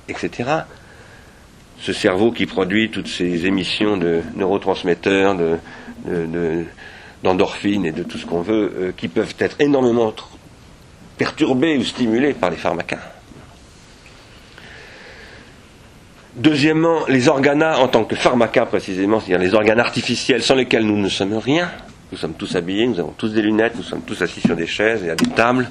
[0.08, 0.64] etc
[1.84, 5.36] ce cerveau qui produit toutes ces émissions de neurotransmetteurs,
[7.24, 10.14] d'endorphines et de tout ce qu'on veut, euh, qui peuvent être énormément
[11.24, 13.00] perturbés ou stimulés par les pharmacas.
[16.36, 20.98] Deuxièmement, les organes en tant que pharmacas précisément, c'est-à-dire les organes artificiels sans lesquels nous
[20.98, 21.72] ne sommes rien.
[22.12, 24.68] Nous sommes tous habillés, nous avons tous des lunettes, nous sommes tous assis sur des
[24.68, 25.70] chaises et à des tables.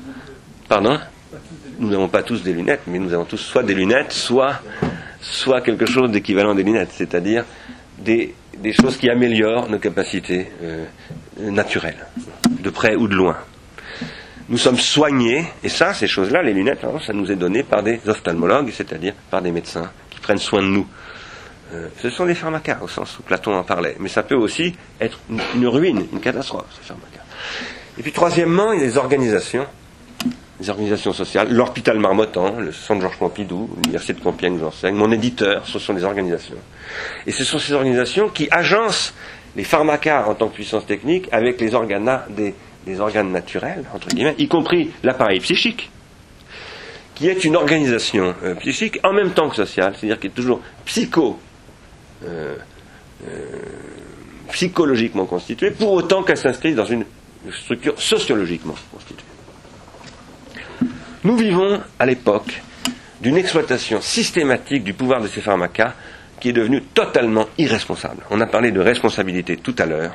[0.69, 0.99] Pardon
[1.79, 4.63] Nous n'avons pas tous des lunettes, mais nous avons tous soit des lunettes, soit
[5.21, 7.45] soit quelque chose d'équivalent des lunettes, c'est-à-dire
[7.99, 8.35] des,
[8.81, 10.87] choses qui améliorent nos capacités euh,
[11.39, 12.07] naturelles,
[12.49, 13.37] de près ou de loin.
[14.53, 17.83] Nous sommes soignés, et ça, ces choses-là, les lunettes, hein, ça nous est donné par
[17.83, 20.87] des ophtalmologues, c'est-à-dire par des médecins qui prennent soin de nous.
[21.73, 24.75] Euh, ce sont des pharmacas, au sens où Platon en parlait, mais ça peut aussi
[25.01, 25.19] être
[25.55, 27.25] une, ruine, une catastrophe, ces pharmacas.
[27.99, 29.65] Et puis troisièmement, il y a les organisations
[30.61, 35.67] les organisations sociales, l'hôpital Marmottan, le centre Georges Pompidou, l'université de Compiègne, j'enseigne, mon éditeur,
[35.67, 36.59] ce sont des organisations.
[37.27, 39.13] Et ce sont ces organisations qui agencent
[39.57, 42.55] les pharmacas en tant que puissance technique avec les organes, des,
[43.01, 45.91] organes naturels, entre guillemets, y compris l'appareil psychique,
[47.15, 50.61] qui est une organisation euh, psychique en même temps que sociale, c'est-à-dire qui est toujours
[50.85, 51.39] psycho,
[52.25, 52.57] euh,
[53.29, 53.47] euh,
[54.51, 57.05] psychologiquement constituée, pour autant qu'elle s'inscrive dans une
[57.51, 59.25] structure sociologiquement constituée.
[61.25, 62.61] Nous vivons à l'époque
[63.21, 65.95] d'une exploitation systématique du pouvoir de ces pharmacas
[66.41, 68.25] qui est devenue totalement irresponsable.
[68.31, 70.13] On a parlé de responsabilité tout à l'heure,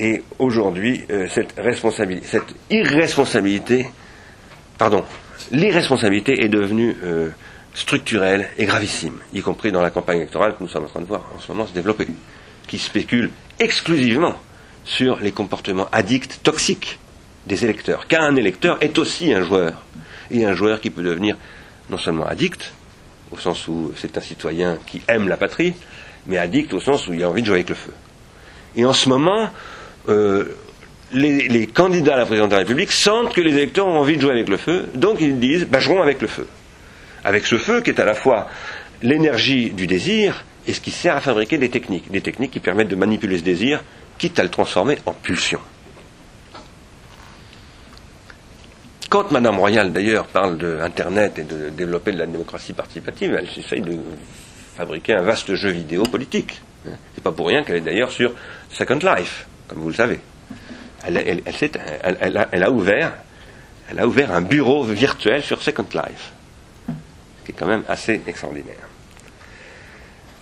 [0.00, 1.54] et aujourd'hui, euh, cette,
[2.70, 3.86] irresponsabilité,
[4.78, 5.04] pardon,
[5.52, 7.28] l'irresponsabilité est devenue euh,
[7.74, 11.06] structurelle et gravissime, y compris dans la campagne électorale que nous sommes en train de
[11.06, 12.06] voir en ce moment se développer,
[12.66, 14.36] qui spécule exclusivement
[14.84, 16.98] sur les comportements addicts toxiques
[17.46, 18.06] des électeurs.
[18.08, 19.82] Car un électeur est aussi un joueur.
[20.30, 21.36] Et un joueur qui peut devenir
[21.90, 22.72] non seulement addict,
[23.32, 25.74] au sens où c'est un citoyen qui aime la patrie,
[26.26, 27.92] mais addict au sens où il a envie de jouer avec le feu.
[28.76, 29.50] Et en ce moment,
[30.08, 30.56] euh,
[31.12, 34.22] les, candidats à la présidence de la République sentent que les électeurs ont envie de
[34.22, 36.46] jouer avec le feu, donc ils disent bah, avec le feu.
[37.24, 38.48] Avec ce feu qui est à la fois
[39.02, 42.88] l'énergie du désir et ce qui sert à fabriquer des techniques, des techniques qui permettent
[42.88, 43.82] de manipuler ce désir,
[44.18, 45.60] quitte à le transformer en pulsion.
[49.08, 53.80] Quand Madame Royal, d'ailleurs, parle d'Internet et de développer de la démocratie participative, elle essaye
[53.80, 53.98] de
[54.76, 56.62] fabriquer un vaste jeu vidéo politique.
[57.14, 58.32] C'est pas pour rien qu'elle est d'ailleurs sur
[58.70, 60.18] Second Life, comme vous le savez,
[61.04, 63.12] Elle, a ouvert,
[63.88, 66.32] elle a ouvert un bureau virtuel sur Second Life,
[66.88, 68.88] ce qui est quand même assez extraordinaire.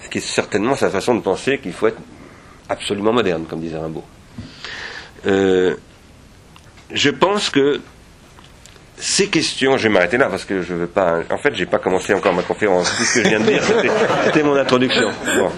[0.02, 2.00] Ce qui est certainement sa façon de penser qu'il faut être
[2.70, 4.04] absolument moderne, comme disait Rimbaud.
[5.26, 5.76] Euh,
[6.90, 7.82] je pense que
[9.00, 11.20] ces questions, je vais m'arrêter là parce que je veux pas.
[11.30, 12.94] En fait, j'ai pas commencé encore ma conférence.
[12.96, 13.90] Tout ce que je viens de dire, c'était-
[14.24, 15.08] c'était mon introduction.
[15.36, 15.50] Bon.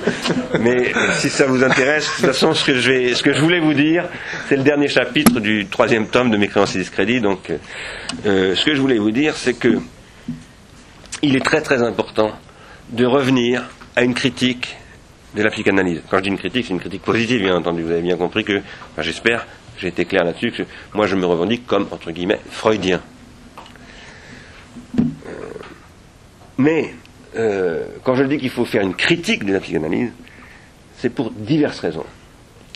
[0.61, 3.33] Mais euh, si ça vous intéresse, de toute façon, ce que je vais, ce que
[3.33, 4.05] je voulais vous dire,
[4.49, 7.21] c'est le dernier chapitre du troisième tome de Mes créances et discrédits.
[7.21, 7.51] Donc,
[8.27, 9.79] euh, ce que je voulais vous dire, c'est que
[11.23, 12.33] il est très très important
[12.91, 13.65] de revenir
[13.97, 14.77] à une critique
[15.35, 16.03] de la psychanalyse.
[16.11, 17.83] Quand je dis une critique, c'est une critique positive, bien entendu.
[17.83, 18.59] Vous avez bien compris que,
[18.93, 19.47] enfin, j'espère,
[19.79, 23.01] j'ai été clair là-dessus, que moi je me revendique comme, entre guillemets, freudien.
[24.99, 25.03] Euh,
[26.61, 26.93] Mais,
[27.37, 30.11] euh, quand je dis qu'il faut faire une critique de la psychanalyse,
[30.99, 32.05] c'est pour diverses raisons.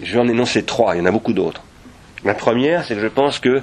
[0.03, 1.62] Je vais en énoncer trois, il y en a beaucoup d'autres.
[2.24, 3.62] La première, c'est que je pense que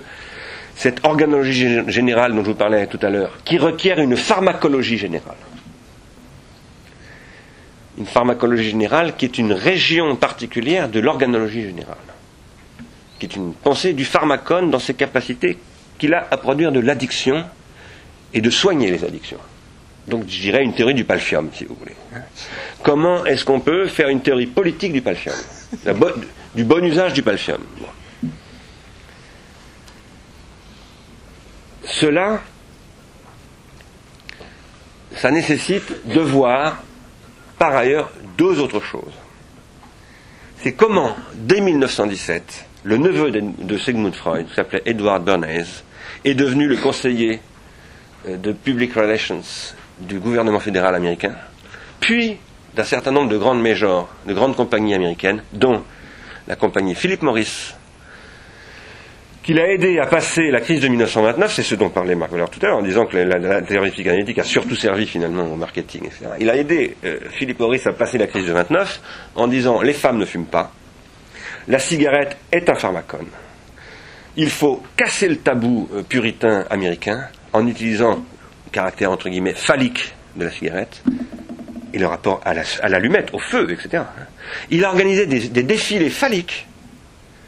[0.75, 4.99] cette organologie gé- générale dont je vous parlais tout à l'heure, qui requiert une pharmacologie
[4.99, 5.37] générale,
[7.97, 11.97] une pharmacologie générale qui est une région particulière de l'organologie générale,
[13.17, 15.57] qui est une pensée du pharmacone dans ses capacités
[15.97, 17.43] qu'il a à produire de l'addiction
[18.35, 19.39] et de soigner les addictions.
[20.11, 21.95] Donc je dirais une théorie du palfium, si vous voulez.
[22.83, 25.37] Comment est-ce qu'on peut faire une théorie politique du palfium
[26.53, 27.61] Du bon usage du palfium.
[31.85, 32.41] Cela,
[35.15, 36.83] ça nécessite de voir
[37.57, 39.13] par ailleurs deux autres choses.
[40.57, 45.83] C'est comment, dès 1917, le neveu de, de Sigmund Freud, qui s'appelait Edward Bernays,
[46.25, 47.39] est devenu le conseiller
[48.27, 49.41] euh, de Public Relations
[50.01, 51.35] du gouvernement fédéral américain,
[51.99, 52.37] puis
[52.75, 55.83] d'un certain nombre de grandes majors, de grandes compagnies américaines, dont
[56.47, 57.73] la compagnie Philip Morris,
[59.43, 62.49] qu'il a aidé à passer la crise de 1929, c'est ce dont parlait Marc Valeur
[62.49, 65.55] tout à l'heure, en disant que la, la théorie psychanalytique a surtout servi finalement au
[65.55, 66.25] marketing, etc.
[66.39, 69.01] Il a aidé euh, Philip Morris à passer la crise de 29
[69.35, 70.71] en disant les femmes ne fument pas,
[71.67, 73.27] la cigarette est un pharmacone,
[74.37, 78.23] il faut casser le tabou euh, puritain américain en utilisant
[78.71, 81.03] caractère entre guillemets phallique de la cigarette
[81.93, 84.03] et le rapport à la- à l'allumette, au feu, etc.
[84.69, 86.67] Il a organisé des, des défilés phalliques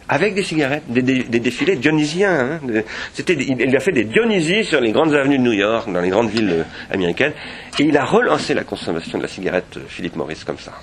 [0.09, 2.59] avec des cigarettes, des, des- des défilés dionysiens.
[2.61, 2.81] hein.
[3.13, 6.09] C'était, il, a fait des Dionysies sur les grandes avenues de New York, dans les
[6.09, 6.63] grandes villes euh,
[6.93, 7.31] américaines,
[7.79, 10.73] et il a relancé la consommation de la cigarette, euh, Philip Morris, comme ça,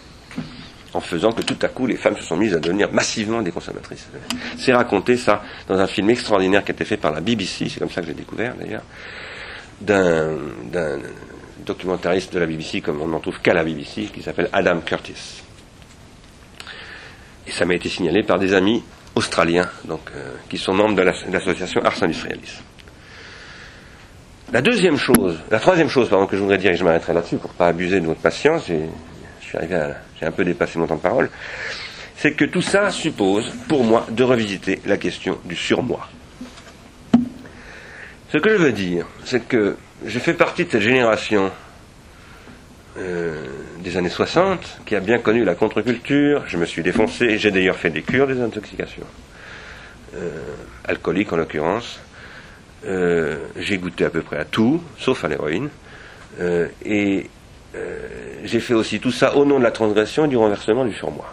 [0.94, 3.50] en faisant que tout à coup les femmes se sont mises à devenir massivement des
[3.52, 4.08] consommatrices.
[4.58, 7.78] C'est raconté ça dans un film extraordinaire qui a été fait par la BBC, c'est
[7.78, 8.82] comme ça que j'ai découvert d'ailleurs,
[9.80, 10.36] d'un,
[11.64, 15.42] documentariste de la BBC, comme on n'en trouve qu'à la BBC, qui s'appelle Adam Curtis.
[17.46, 18.82] Et ça m'a été signalé par des amis
[19.14, 22.58] australiens, donc, euh, qui sont membres de l'as- de l'association Ars Industrialis.
[24.52, 27.36] La deuxième chose, la troisième chose, pardon, que je voudrais dire, et je m'arrêterai là-dessus
[27.36, 28.80] pour pas abuser de votre patience, j'ai,
[29.40, 31.30] je suis arrivé à, j'ai un peu dépassé mon temps de parole,
[32.16, 36.08] c'est que tout ça suppose, pour moi, de revisiter la question du surmoi.
[38.32, 39.76] Ce que je veux dire, c'est que
[40.06, 41.50] je fais partie de cette génération
[42.96, 43.44] euh,
[43.82, 46.44] des années 60 qui a bien connu la contre-culture.
[46.46, 49.06] Je me suis défoncé, j'ai d'ailleurs fait des cures des intoxications,
[50.14, 50.30] euh,
[50.84, 51.98] alcooliques en l'occurrence.
[52.86, 55.68] Euh, j'ai goûté à peu près à tout, sauf à l'héroïne.
[56.38, 57.28] Euh, et
[57.74, 58.08] euh,
[58.44, 61.26] j'ai fait aussi tout ça au nom de la transgression et du renversement du surmoi.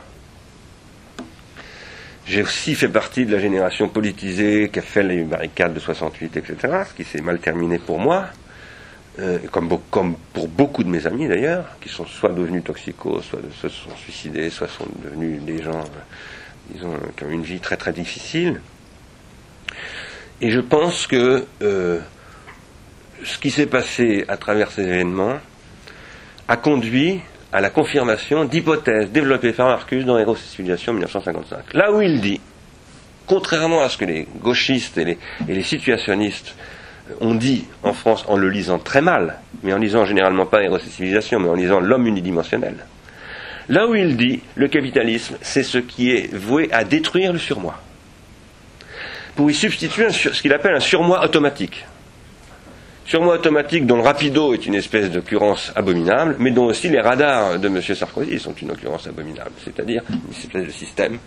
[2.28, 6.36] J'ai aussi fait partie de la génération politisée qui a fait les barricades de 68,
[6.36, 8.26] etc., ce qui s'est mal terminé pour moi,
[9.20, 9.70] euh, comme,
[10.34, 14.50] pour beaucoup de mes amis d'ailleurs, qui sont soit devenus toxicos, soit se sont suicidés,
[14.50, 18.60] soit sont devenus des gens, euh, disons, euh, qui ont une vie très très difficile.
[20.42, 25.40] Et je pense que ce qui s'est passé à travers ces événements
[26.48, 27.22] a conduit
[27.58, 31.74] à la confirmation d'hypothèses développées par Marcus dans Héros et Civilisation 1955.
[31.74, 32.40] Là où il dit,
[33.26, 36.56] contrairement à ce que les gauchistes et les, situationnistes
[37.20, 40.78] ont dit en France en le lisant très mal, mais en lisant généralement pas Héros
[40.78, 42.76] et Civilisation, mais en lisant L'homme unidimensionnel,
[43.70, 47.82] là où il dit le capitalisme, c'est ce qui est voué à détruire le surmoi,
[49.36, 51.88] pour y substituer ce qu'il appelle un surmoi automatique.
[53.08, 57.58] Surmoi automatique dont le rapido est une espèce d'occurrence abominable, mais dont aussi les radars
[57.58, 57.82] de M.
[57.82, 61.18] Sarkozy sont une occurrence abominable, c'est-à-dire une espèce de système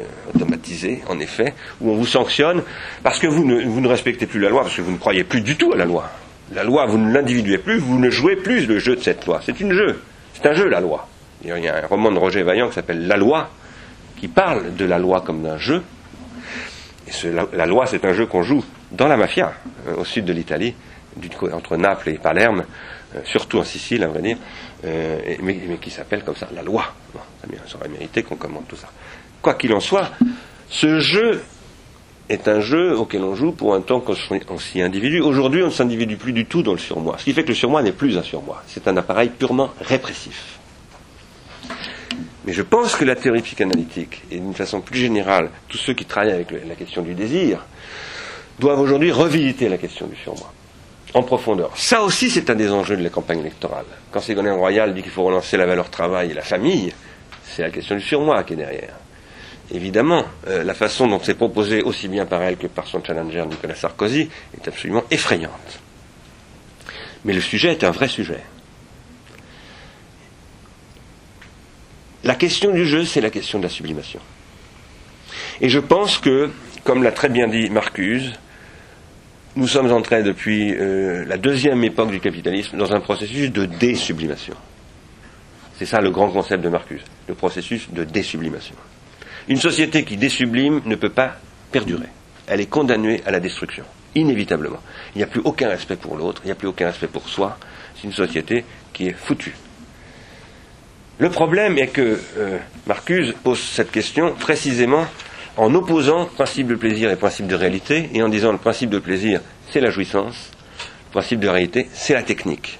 [0.00, 0.02] euh,
[0.34, 2.64] automatisé, en effet, où on vous sanctionne
[3.04, 5.40] parce que vous ne, vous respectez plus la loi, parce que vous ne croyez plus
[5.40, 6.10] du tout à la loi.
[6.52, 9.40] La loi, vous ne l'individuez plus, vous ne jouez plus le jeu de cette loi.
[9.46, 10.02] C'est une jeu.
[10.34, 11.06] C'est un jeu, la loi.
[11.44, 13.50] Il y a un roman de Roger Vaillant qui s'appelle La loi,
[14.16, 15.84] qui parle de la loi comme d'un jeu.
[17.52, 19.52] la, loi, c'est un jeu qu'on joue dans la mafia,
[19.86, 20.74] euh, au sud de l'Italie,
[21.52, 22.64] entre Naples et Palerme,
[23.14, 24.36] euh, surtout en Sicile, à vrai dire,
[24.84, 26.84] euh, mais, qui s'appelle comme ça, la loi.
[27.66, 28.88] ça aurait mérité qu'on commente tout ça.
[29.42, 30.10] Quoi qu'il en soit,
[30.68, 31.42] ce jeu
[32.28, 35.20] est un jeu auquel on joue pour un temps qu'on s'y individue.
[35.20, 37.16] Aujourd'hui, on ne s'individue plus du tout dans le surmoi.
[37.18, 38.62] Ce qui fait que le surmoi n'est plus un surmoi.
[38.68, 40.60] C'est un appareil purement répressif.
[42.44, 46.04] Mais je pense que la théorie psychanalytique, et d'une façon plus générale, tous ceux qui
[46.04, 47.66] travaillent avec la question du désir,
[48.58, 50.52] doivent aujourd'hui revisiter la question du surmoi,
[51.14, 51.72] en profondeur.
[51.76, 53.86] Ça aussi, c'est un des enjeux de la campagne électorale.
[54.10, 56.92] Quand Ségolène Royal dit qu'il faut relancer la valeur travail et la famille,
[57.44, 58.94] c'est la question du surmoi qui est derrière.
[59.72, 63.44] Évidemment, euh, la façon dont c'est proposé aussi bien par elle que par son challenger
[63.48, 65.80] Nicolas Sarkozy est absolument effrayante.
[67.24, 68.40] Mais le sujet est un vrai sujet.
[72.24, 74.20] La question du jeu, c'est la question de la sublimation.
[75.60, 76.50] Et je pense que,
[76.84, 78.32] comme l'a très bien dit Marcuse,
[79.60, 84.54] nous sommes entrés depuis euh, la deuxième époque du capitalisme dans un processus de désublimation.
[85.76, 88.74] C'est ça le grand concept de Marcuse, le processus de désublimation.
[89.48, 91.36] Une société qui désublime ne peut pas
[91.70, 92.08] perdurer.
[92.46, 93.84] Elle est condamnée à la destruction,
[94.14, 94.80] inévitablement.
[95.14, 97.28] Il n'y a plus aucun respect pour l'autre, il n'y a plus aucun respect pour
[97.28, 97.58] soi.
[97.96, 99.54] C'est une société qui est foutue.
[101.18, 102.56] Le problème est que euh,
[102.86, 105.04] Marcuse pose cette question précisément
[105.60, 108.98] en opposant principe de plaisir et principe de réalité, et en disant le principe de
[108.98, 110.50] plaisir, c'est la jouissance,
[111.08, 112.78] le principe de réalité, c'est la technique.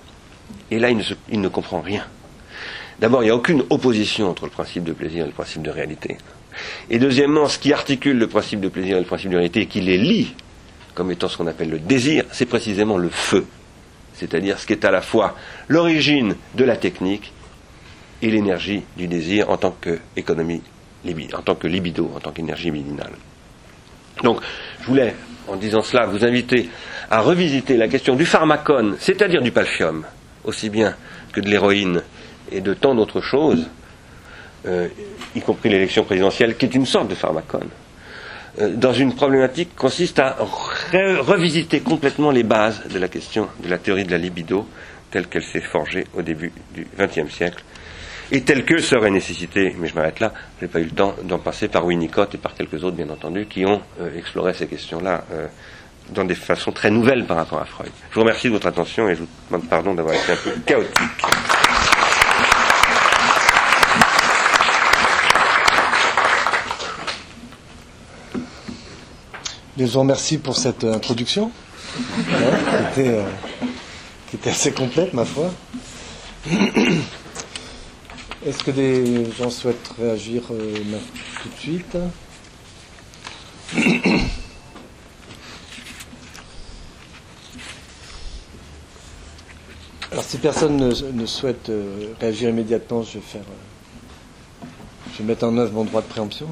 [0.70, 2.06] Et là, il ne, comprend rien.
[2.98, 5.68] D'abord, il n'y a aucune opposition entre le principe de plaisir et le principe de
[5.68, 6.16] réalité.
[6.88, 9.66] Et deuxièmement, ce qui articule le principe de plaisir et le principe de réalité, et
[9.66, 10.34] qui les lie
[10.94, 13.44] comme étant ce qu'on appelle le désir, c'est précisément le feu.
[14.14, 15.36] C'est-à-dire ce qui est à la fois
[15.68, 17.30] l'origine de la technique
[18.22, 20.62] et l'énergie du désir en tant qu'économie,
[21.34, 23.12] en tant que libido, en tant qu'énergie libidinale.
[24.22, 24.40] Donc,
[24.80, 25.14] je voulais,
[25.48, 26.68] en disant cela, vous inviter
[27.10, 30.04] à revisiter la question du pharmacone, c'est-à-dire du palfium,
[30.44, 30.94] aussi bien
[31.32, 32.02] que de l'héroïne
[32.52, 33.68] et de tant d'autres choses,
[34.66, 34.88] euh,
[35.34, 37.68] y compris l'élection présidentielle, qui est une sorte de pharmacone,
[38.60, 43.68] euh, dans une problématique qui consiste à revisiter complètement les bases de la question de
[43.68, 44.66] la théorie de la libido,
[45.10, 47.64] telle qu'elle s'est forgée au début du XXe siècle,
[48.32, 51.14] et telle que serait nécessité, mais je m'arrête là, je n'ai pas eu le temps
[51.24, 54.66] d'en passer par Winnicott et par quelques autres, bien entendu, qui ont euh, exploré ces
[54.66, 55.46] questions-là euh,
[56.10, 57.90] dans des façons très nouvelles par rapport à Freud.
[58.10, 60.50] Je vous remercie de votre attention et je vous demande pardon d'avoir été un peu
[60.64, 60.98] chaotique.
[69.78, 71.50] Je vous remercie pour cette euh, introduction,
[72.92, 73.18] était,
[74.28, 75.50] qui était assez complète, ma foi.
[78.46, 80.74] Est-ce que des gens souhaitent réagir euh,
[81.42, 81.94] tout de suite
[90.10, 94.66] Alors si personne ne, souhaite euh, réagir immédiatement, je vais faire, euh,
[95.12, 96.46] je vais mettre en œuvre mon droit de préemption.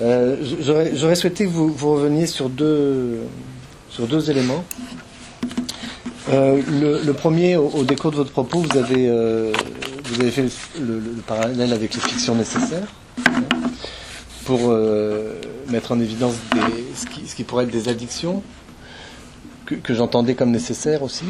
[0.00, 3.22] J'aurais souhaité que vous, reveniez sur deux,
[3.90, 4.64] sur deux éléments.
[6.28, 9.08] le, premier, au, au, décours de votre propos, vous avez
[10.04, 10.48] vous avez fait
[10.78, 12.88] le, parallèle avec les fictions nécessaires
[13.26, 13.42] hein,
[14.44, 16.34] pour euh, mettre en évidence
[16.94, 18.42] ce, qui, pourrait être des addictions
[19.66, 21.24] que, j'entendais comme nécessaires aussi.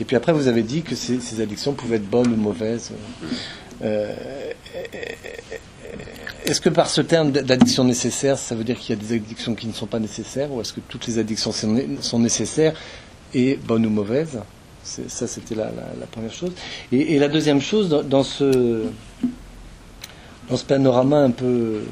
[0.00, 2.92] Et puis après, vous avez dit que ces, addictions pouvaient être bonnes ou mauvaises.
[3.82, 4.14] Euh,
[6.46, 9.54] est-ce que par ce terme d'addiction nécessaire, ça veut dire qu'il y a des addictions
[9.54, 12.74] qui ne sont pas nécessaires, ou est-ce que toutes les addictions sont nécessaires
[13.34, 14.40] et bonnes ou mauvaises?
[15.08, 15.70] Ça, c'était la,
[16.10, 16.52] première chose.
[16.92, 18.84] Et, la deuxième chose, dans, ce,
[20.48, 21.82] dans ce panorama un peu.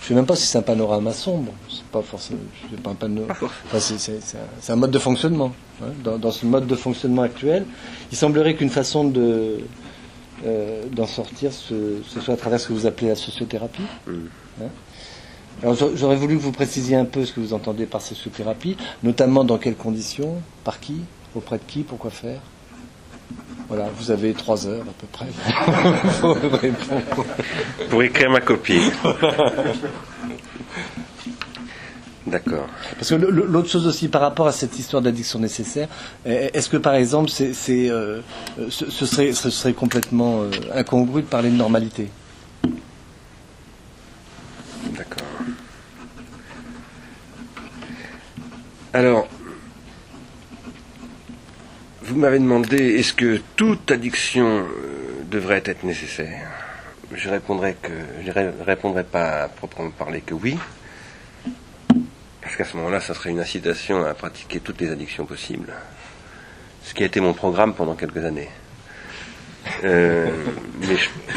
[0.00, 1.52] Je ne sais même pas si c'est un panorama sombre.
[1.68, 2.38] C'est pas forcément.
[2.84, 5.52] Pas un c'est, un, mode de fonctionnement.
[5.82, 6.16] Hein.
[6.18, 7.66] Dans, ce mode de fonctionnement actuel,
[8.12, 9.58] il semblerait qu'une façon de,
[10.44, 13.82] euh, d'en sortir, ce, soit à travers ce que vous appelez la sociothérapie.
[14.06, 14.12] Mm.
[14.62, 14.68] Hein.
[15.62, 19.42] Alors j'aurais voulu que vous précisiez un peu ce que vous entendez par sociothérapie, notamment
[19.42, 21.00] dans quelles conditions, par qui,
[21.36, 22.40] Auprès de qui Pourquoi faire?
[23.68, 25.26] Voilà, vous avez trois heures à peu près
[27.90, 28.80] pour écrire ma copie.
[32.26, 32.66] D'accord.
[32.94, 35.88] Parce que l'autre chose aussi par rapport à cette histoire d'addiction nécessaire,
[36.24, 37.52] est-ce que par exemple c'est,
[37.90, 38.20] euh,
[38.70, 42.08] ce, serait, ce serait complètement euh, incongru de parler de normalité
[44.96, 45.26] D'accord.
[48.92, 49.28] Alors,
[52.06, 56.50] vous m'avez demandé est-ce que toute addiction euh, devrait être nécessaire?
[57.14, 57.92] Je répondrai que
[58.24, 58.32] je
[58.64, 60.58] répondrai pas à proprement parler que oui,
[62.42, 65.72] parce qu'à ce moment-là, ça serait une incitation à pratiquer toutes les addictions possibles,
[66.82, 68.50] ce qui a été mon programme pendant quelques années.
[69.84, 70.28] Euh,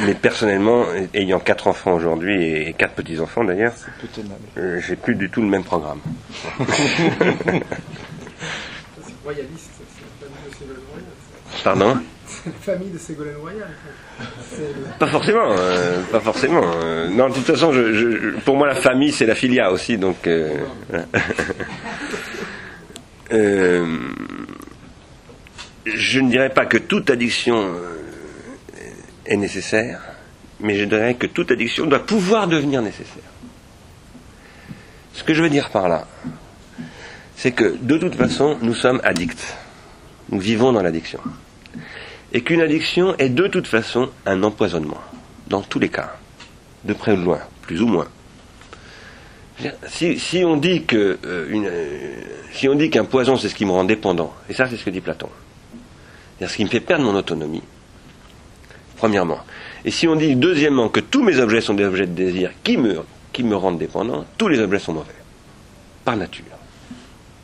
[0.07, 3.75] mais, personnellement, ayant quatre enfants aujourd'hui et quatre petits enfants d'ailleurs,
[4.57, 6.01] euh, j'ai plus du tout le même programme.
[9.29, 11.05] royaliste, c'est la famille de Ségolène Royal.
[11.63, 11.97] Pardon
[12.27, 13.69] C'est la famille de Ségolène Royal.
[14.99, 16.61] Pas forcément, euh, pas forcément.
[16.83, 17.07] Euh.
[17.09, 20.27] non, de toute façon, je, pour moi, la famille, c'est la filia aussi, donc.
[20.27, 20.57] Euh,
[25.85, 27.73] je ne dirais pas que toute addiction
[29.25, 30.01] est nécessaire,
[30.59, 33.23] mais je dirais que toute addiction doit pouvoir devenir nécessaire.
[35.13, 36.07] Ce que je veux dire par là,
[37.35, 39.55] c'est que de toute façon, nous sommes addicts.
[40.31, 41.19] Nous vivons dans l'addiction.
[42.31, 45.01] Et qu'une addiction est de toute façon un empoisonnement,
[45.47, 46.15] dans tous les cas,
[46.83, 48.07] de près ou de loin, plus ou moins.
[49.87, 52.13] Si, on dit que euh, euh,
[52.53, 54.85] si on dit qu'un poison c'est ce qui me rend dépendant, et ça c'est ce
[54.85, 55.27] que dit Platon,
[56.39, 57.63] c'est ce qui me fait perdre mon autonomie,
[58.95, 59.39] premièrement.
[59.83, 62.77] Et si on dit deuxièmement que tous mes objets sont des objets de désir qui
[62.77, 63.01] me,
[63.33, 65.11] qui me rendent dépendant, tous les objets sont mauvais,
[66.05, 66.45] par nature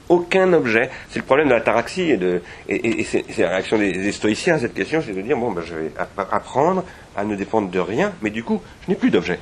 [0.10, 0.90] aucun objet.
[1.10, 4.60] C'est le problème de la taraxie et, de, et, c'est, la réaction des, stoïciens à
[4.60, 6.84] cette question, c'est de dire bon, ben, je vais apprendre
[7.16, 9.40] à ne dépendre de rien, mais du coup, je n'ai plus d'objet.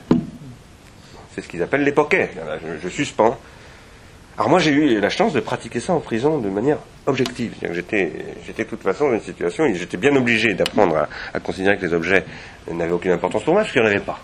[1.34, 2.32] C'est ce qu'ils appellent l'époquet.
[2.36, 3.38] Je, je, suspends.
[4.38, 7.54] Alors moi, j'ai eu la chance de pratiquer ça en prison de manière objective.
[7.72, 8.12] J'étais,
[8.46, 11.78] j'étais de toute façon dans une situation où j'étais bien obligé d'apprendre à, à considérer
[11.78, 12.24] que les objets
[12.72, 14.20] n'avaient aucune importance pour moi, parce qu'il n'y en avait pas.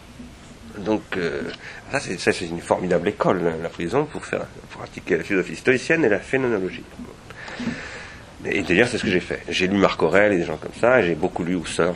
[0.79, 1.43] Donc, euh,
[1.91, 6.19] ça, c'est une formidable école, la prison, pour, faire, pratiquer la philosophie stoïcienne et la
[6.19, 6.83] phénoménologie.
[8.45, 9.43] Et d'ailleurs, c'est ce que j'ai fait.
[9.49, 11.95] J'ai lu Marc Aurèle et des gens comme ça, j'ai beaucoup lu Husserl.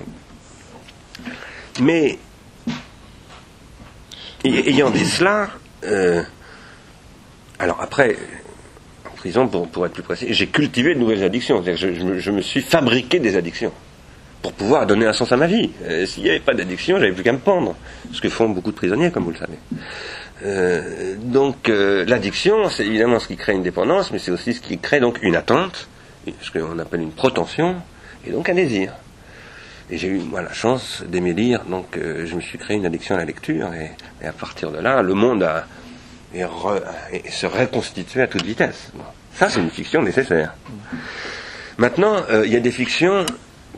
[1.81, 2.17] Mais,
[4.43, 5.49] ayant dit cela,
[5.85, 6.21] euh,
[7.59, 8.17] alors après,
[9.05, 11.63] en prison, pour, être plus précis, j'ai cultivé de nouvelles addictions.
[11.63, 13.71] je, je me suis fabriqué des addictions
[14.43, 15.71] pour pouvoir donner un sens à ma vie.
[15.85, 17.75] Euh, s'il n'y avait pas d'addiction, j'avais plus qu'à me pendre,
[18.11, 19.57] ce que font beaucoup de prisonniers, comme vous le savez.
[20.45, 24.59] Euh, donc euh, l'addiction, c'est évidemment ce qui crée une dépendance, mais c'est aussi ce
[24.59, 25.87] qui crée donc une attente,
[26.41, 27.77] ce qu'on appelle une protension,
[28.27, 28.91] et donc un désir.
[29.89, 33.15] Et j'ai eu moi la chance d'aimer lire, donc je me suis créé une addiction
[33.15, 33.91] à la lecture, et,
[34.25, 35.65] à partir de là, le monde a,
[36.33, 38.91] se reconstitué à toute vitesse.
[39.35, 40.53] Ça, c'est une fiction nécessaire.
[41.77, 43.25] Maintenant, il y a des fictions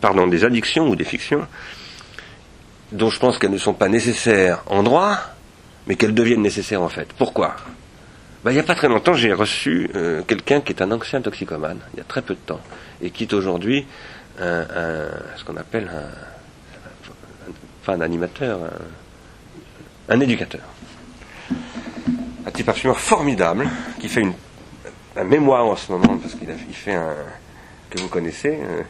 [0.02, 1.48] pardon, des addictions ou des fictions,
[2.92, 5.18] dont je pense qu'elles ne sont pas nécessaires en droit,
[5.88, 7.08] mais qu'elles deviennent nécessaires en fait.
[7.18, 7.56] Pourquoi?
[8.44, 11.22] Ben, Il n'y a pas très longtemps, j'ai reçu euh, quelqu'un qui est un ancien
[11.22, 12.62] toxicomane, il y a très peu de temps,
[13.02, 13.86] et qui est aujourd'hui
[14.40, 14.66] un,
[15.38, 15.90] ce qu'on appelle
[17.88, 18.60] un, un animateur,
[20.10, 20.62] un, éducateur.
[22.46, 23.70] Un type absolument formidable,
[24.00, 24.34] qui fait une,
[25.16, 27.16] un mémoire en ce moment, parce qu'il il fait un,
[27.90, 28.82] que vous connaissez, euh,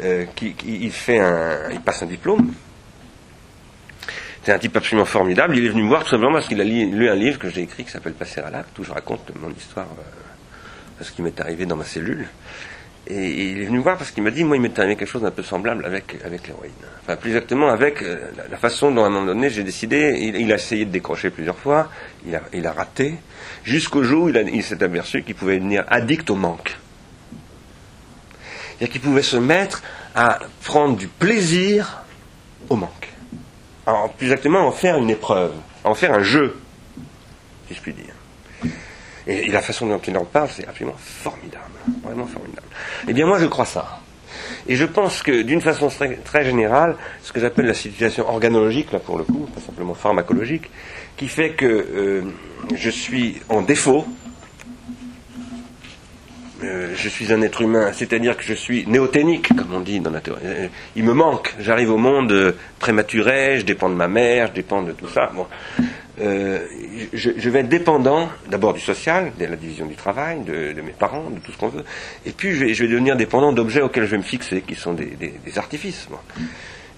[0.00, 2.52] euh, qui, il, fait un, il passe un diplôme.
[4.44, 5.56] C'est un type absolument formidable.
[5.56, 7.62] Il est venu me voir tout simplement parce qu'il a lu, un livre que j'ai
[7.62, 11.38] écrit qui s'appelle Passer à l'acte, où je raconte mon histoire, euh, ce qui m'est
[11.40, 12.28] arrivé dans ma cellule.
[13.08, 15.08] Et, il est venu me voir parce qu'il m'a dit, moi, il m'est arrivé quelque
[15.08, 16.70] chose d'un peu semblable avec, avec l'héroïne.
[17.02, 20.52] Enfin, plus exactement avec euh, la, façon dont, à un moment donné, j'ai décidé, il,
[20.52, 21.90] a essayé de décrocher plusieurs fois,
[22.26, 23.16] il a, il a raté,
[23.64, 26.76] jusqu'au jour où il s'est aperçu qu'il pouvait devenir addict au manque.
[28.78, 29.82] C'est-à-dire pouvait se mettre
[30.14, 32.02] à prendre du plaisir
[32.68, 33.08] au manque.
[33.86, 35.52] Alors, plus exactement, en faire une épreuve,
[35.84, 36.56] en faire un jeu,
[37.68, 38.72] si je puis dire.
[39.26, 41.64] Et, la façon dont il en parle, c'est absolument formidable.
[42.02, 42.66] Vraiment formidable.
[43.08, 44.00] Eh bien, moi, je crois ça.
[44.66, 45.88] Et je pense que, d'une façon
[46.24, 50.70] très, générale, ce que j'appelle la situation organologique, là pour le coup, pas simplement pharmacologique,
[51.16, 52.22] qui fait que euh,
[52.74, 54.06] je suis en défaut
[56.98, 60.20] je suis un être humain, c'est-à-dire que je suis néoténique, comme on dit dans la
[60.20, 60.42] théorie.
[60.44, 61.54] Euh, il me manque.
[61.60, 65.30] J'arrive au monde euh, prématuré, je dépends de ma mère, je dépends de tout ça.
[65.34, 65.46] Bon.
[66.18, 71.30] je, vais être dépendant d'abord du social, de la division du travail, de, mes parents,
[71.30, 71.84] de tout ce qu'on veut.
[72.26, 75.30] Et puis je vais, devenir dépendant d'objets auxquels je vais me fixer, qui sont des,
[75.56, 76.08] artifices.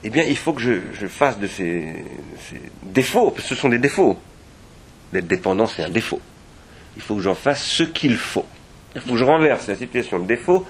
[0.02, 2.04] Eh bien, il faut que je, fasse de ces,
[2.48, 4.18] ces, défauts, parce que ce sont des défauts.
[5.12, 6.20] D'être dépendant, c'est un défaut.
[6.96, 8.46] Il faut que j'en fasse ce qu'il faut.
[8.94, 10.66] Il faut que je renverse la situation de défaut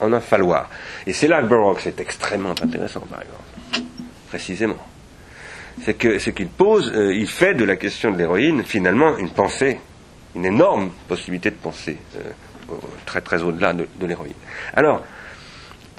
[0.00, 0.68] en un falloir.
[1.06, 3.88] Et c'est là que Burroughs est extrêmement intéressant, par exemple.
[4.28, 4.78] Précisément.
[5.82, 9.30] C'est que ce qu'il pose, euh, il fait de la question de l'héroïne finalement une
[9.30, 9.80] pensée,
[10.36, 12.74] une énorme possibilité de pensée, euh,
[13.06, 14.34] très très au-delà de, l'héroïne.
[14.74, 15.04] Alors,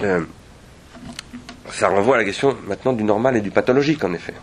[0.01, 0.23] euh,
[1.69, 4.33] ça renvoie à la question maintenant du normal et du pathologique, en effet.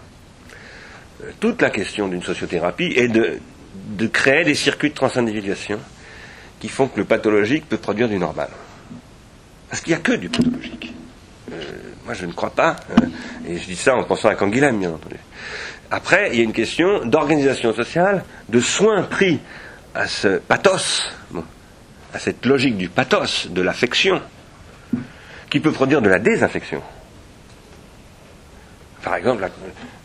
[1.40, 3.38] toute la question d'une sociothérapie est de,
[3.74, 5.78] de créer des circuits de transindividuation
[6.62, 8.48] qui font que le pathologique peut produire du normal.
[9.68, 10.94] Parce qu'il n'y a que du pathologique.
[11.50, 11.60] Euh,
[12.04, 13.06] moi, je ne crois pas, euh,
[13.48, 15.16] et je dis ça en pensant à Canguilhem, bien entendu.
[15.90, 19.40] Après, il y a une question d'organisation sociale, de soins pris
[19.92, 21.10] à ce pathos,
[22.14, 24.22] à cette logique du pathos, de l'affection,
[25.50, 26.80] qui peut produire de la désaffection.
[29.02, 29.50] Par exemple,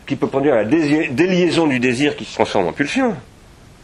[0.08, 3.16] qui peut produire la déliaison du désir qui se transforme en pulsion,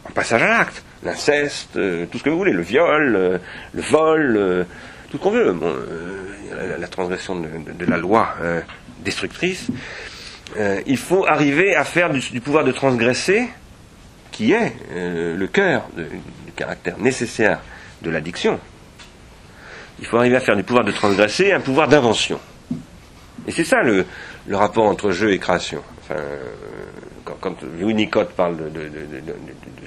[0.03, 3.37] en passage à l'acte, l'inceste, euh, tout ce que vous voulez, le viol, euh,
[3.73, 4.63] le vol, euh,
[5.09, 5.55] tout ce qu'on veut,
[6.79, 8.35] la, transgression de, la loi
[9.03, 9.67] destructrice.
[10.87, 13.47] Il faut arriver à faire du, pouvoir de transgresser,
[14.31, 17.59] qui est le cœur, du caractère nécessaire
[18.01, 18.59] de l'addiction.
[19.99, 22.39] Il faut arriver à faire du pouvoir de transgresser un pouvoir d'invention.
[23.47, 24.05] Et c'est ça le,
[24.51, 25.83] rapport entre jeu et création.
[27.25, 28.89] Quand, quand Winnicott parle de,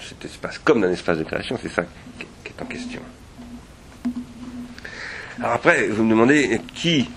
[0.01, 1.85] cet espace comme d'un espace de création, c'est ça
[2.19, 3.01] qui, qui est en question.
[5.39, 7.09] Alors après, vous me demandez qui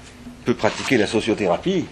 [0.45, 1.85] peut pratiquer la sociothérapie?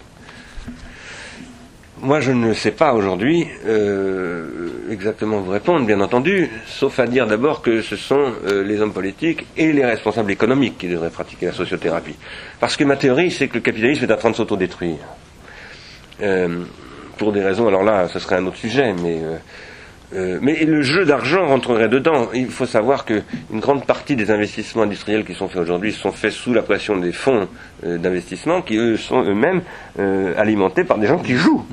[2.02, 7.26] Moi, je ne sais pas aujourd'hui euh, exactement vous répondre, bien entendu, sauf à dire
[7.26, 11.46] d'abord que ce sont euh, les hommes politiques et les responsables économiques qui devraient pratiquer
[11.46, 12.14] la sociothérapie.
[12.58, 14.96] Parce que ma théorie, c'est que le capitalisme est en train de s'autodétruire.
[16.22, 16.64] Euh,
[17.20, 19.36] pour des raisons, alors là, ce serait un autre sujet, mais, euh,
[20.14, 22.30] euh, mais le jeu d'argent rentrerait dedans.
[22.32, 26.32] Il faut savoir qu'une grande partie des investissements industriels qui sont faits aujourd'hui sont faits
[26.32, 27.46] sous la pression des fonds
[27.84, 29.60] euh, d'investissement qui, eux, sont eux-mêmes
[30.38, 31.66] alimentés par des gens qui jouent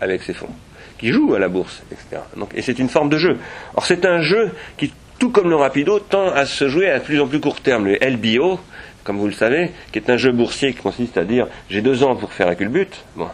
[0.00, 0.54] avec ces fonds,
[0.98, 2.22] qui jouent à la bourse, etc.
[2.36, 3.38] Donc, et c'est une forme de jeu.
[3.74, 7.20] Or, c'est un jeu qui, tout comme le rapido, tend à se jouer à plus
[7.20, 7.86] en plus court terme.
[7.86, 8.60] Le LBO,
[9.02, 12.04] comme vous le savez, qui est un jeu boursier qui consiste à dire j'ai deux
[12.04, 13.28] ans pour faire un culbut, bon,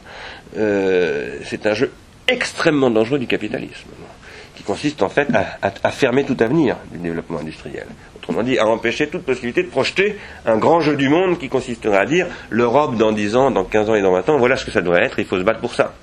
[0.57, 1.90] euh, c'est un jeu
[2.28, 3.88] extrêmement dangereux du capitalisme,
[4.57, 5.28] qui consiste en fait
[5.62, 7.86] à, fermer tout avenir du développement industriel.
[8.16, 11.98] Autrement dit, à empêcher toute possibilité de projeter un grand jeu du monde qui consisterait
[11.98, 14.64] à dire l'Europe dans 10 ans, dans 15 ans et dans 20 ans, voilà ce
[14.64, 15.94] que ça devrait être, il faut se battre pour ça.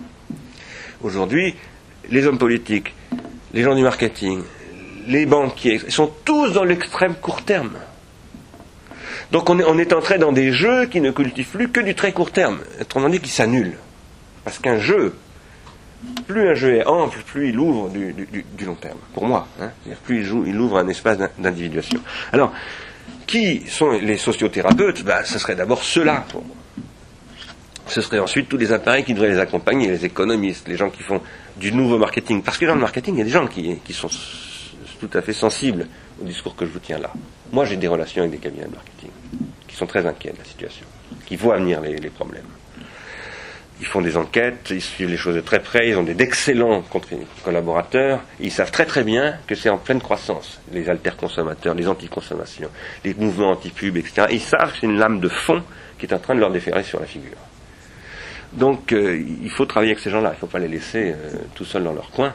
[1.01, 1.55] Aujourd'hui,
[2.09, 2.93] les hommes politiques,
[3.53, 4.41] les gens du marketing,
[5.07, 7.77] les banquiers, sont tous dans l'extrême court terme.
[9.31, 12.31] Donc on est entré dans des jeux qui ne cultivent plus que du très court
[12.31, 13.77] terme, autrement dit qui s'annulent.
[14.43, 15.15] Parce qu'un jeu,
[16.27, 19.47] plus un jeu est ample, plus il ouvre du, long terme, pour moi.
[19.61, 19.69] hein.
[20.05, 21.99] Plus il, joue- il ouvre un espace d'in- d'individuation.
[22.31, 22.51] Alors,
[23.27, 25.03] qui sont les sociothérapeutes?
[25.03, 26.55] Bah, Ce serait d'abord ceux-là, pour moi.
[27.87, 31.01] Ce serait ensuite tous les appareils qui devraient les accompagner, les économistes, les gens qui
[31.03, 31.21] font
[31.57, 32.43] du nouveau marketing.
[32.43, 34.09] Parce que dans le marketing, il y a des gens qui, sont
[34.99, 35.87] tout à fait sensibles
[36.21, 37.11] au discours que je vous tiens là.
[37.51, 39.09] Moi, j'ai des relations avec des cabinets de marketing
[39.67, 40.85] qui sont très inquiets de la situation,
[41.25, 42.43] qui voient venir les problèmes.
[43.79, 46.83] Ils font des enquêtes, ils suivent les choses de très près, ils ont d'excellents
[47.45, 52.69] collaborateurs, ils savent très très bien que c'est en pleine croissance, les alter-consommateurs, les anti-consommations,
[53.05, 54.27] les mouvements anti-pub, etc.
[54.31, 55.63] Ils savent que c'est une lame de fond
[55.97, 57.37] qui est en train de leur déferler sur la figure.
[58.51, 61.37] Donc euh, il faut travailler avec ces gens-là, il ne faut pas les laisser euh,
[61.55, 62.33] tout seuls dans leur coin.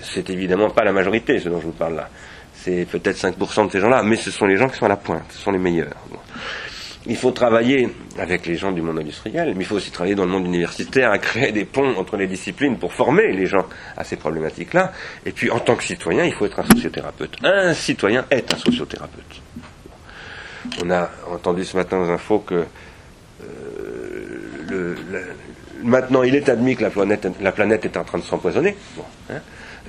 [0.00, 2.08] C'est évidemment pas la majorité, ce dont je vous parle là.
[2.54, 4.96] C'est peut-être 5% de ces gens-là, mais ce sont les gens qui sont à la
[4.96, 5.94] pointe, ce sont les meilleurs.
[7.08, 7.88] Il faut travailler
[8.18, 11.12] avec les gens du monde industriel, mais il faut aussi travailler dans le monde universitaire
[11.12, 14.92] à créer des ponts entre les disciplines pour former les gens à ces problématiques-là.
[15.24, 17.36] Et puis, en tant que citoyen, il faut être un sociothérapeute.
[17.44, 19.42] Un citoyen est un sociothérapeute.
[20.82, 22.64] On a entendu ce matin aux infos que
[23.44, 24.96] euh,
[25.82, 28.76] maintenant il est admis que la planète, la planète est en train de s'empoisonner.
[29.30, 29.40] Hein.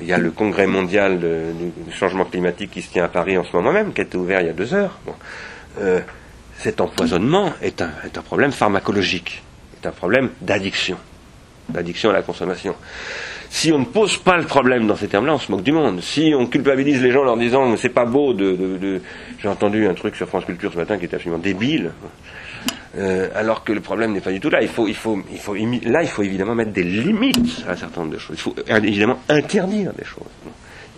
[0.02, 3.44] Il y a le congrès mondial du changement climatique qui se tient à Paris en
[3.44, 5.00] ce moment même, qui a été ouvert il y a deux heures.
[5.80, 6.02] Euh,
[6.60, 7.92] cet empoisonnement est un,
[8.26, 9.44] problème pharmacologique,
[9.82, 10.98] est un problème d'addiction,
[11.70, 12.76] d'addiction à la consommation.
[13.50, 16.02] Si on ne pose pas le problème dans ces termes-là, on se moque du monde.
[16.02, 19.02] Si on culpabilise les gens en leur disant c'est pas beau de,
[19.40, 21.92] j'ai entendu un truc sur France Culture ce matin qui était absolument débile.
[22.98, 24.62] Euh, alors que le problème n'est pas du tout là.
[24.62, 28.36] Il faut, là, il faut évidemment mettre des limites à un certain nombre de choses.
[28.38, 30.24] Il faut euh, évidemment interdire des choses,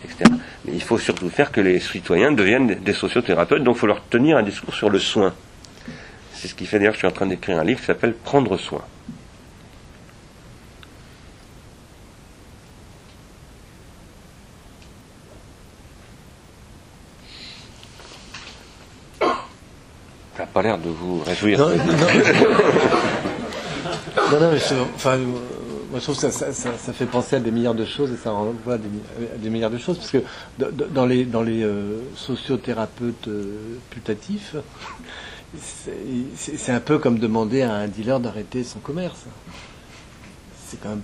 [0.06, 0.32] etc.
[0.66, 3.64] Mais il faut surtout faire que les citoyens deviennent des sociothérapeutes.
[3.64, 5.34] Donc, il faut leur tenir un discours sur le soin.
[6.42, 8.14] C'est ce qui fait d'ailleurs que je suis en train d'écrire un livre qui s'appelle
[8.14, 8.82] Prendre soin.
[19.20, 19.28] Ça
[20.40, 21.60] n'a pas l'air de vous réjouir.
[21.60, 21.68] Non,
[24.40, 27.84] non, mais je, enfin, moi je trouve que ça, fait penser à des milliards de
[27.84, 30.20] choses et ça renvoie à des, milliards de choses parce que
[30.58, 31.28] dans les
[31.64, 34.56] euh, sociothérapeutes euh, putatifs,
[35.58, 39.26] c'est un peu comme demander à un dealer d'arrêter son commerce.
[40.68, 41.02] C'est quand même.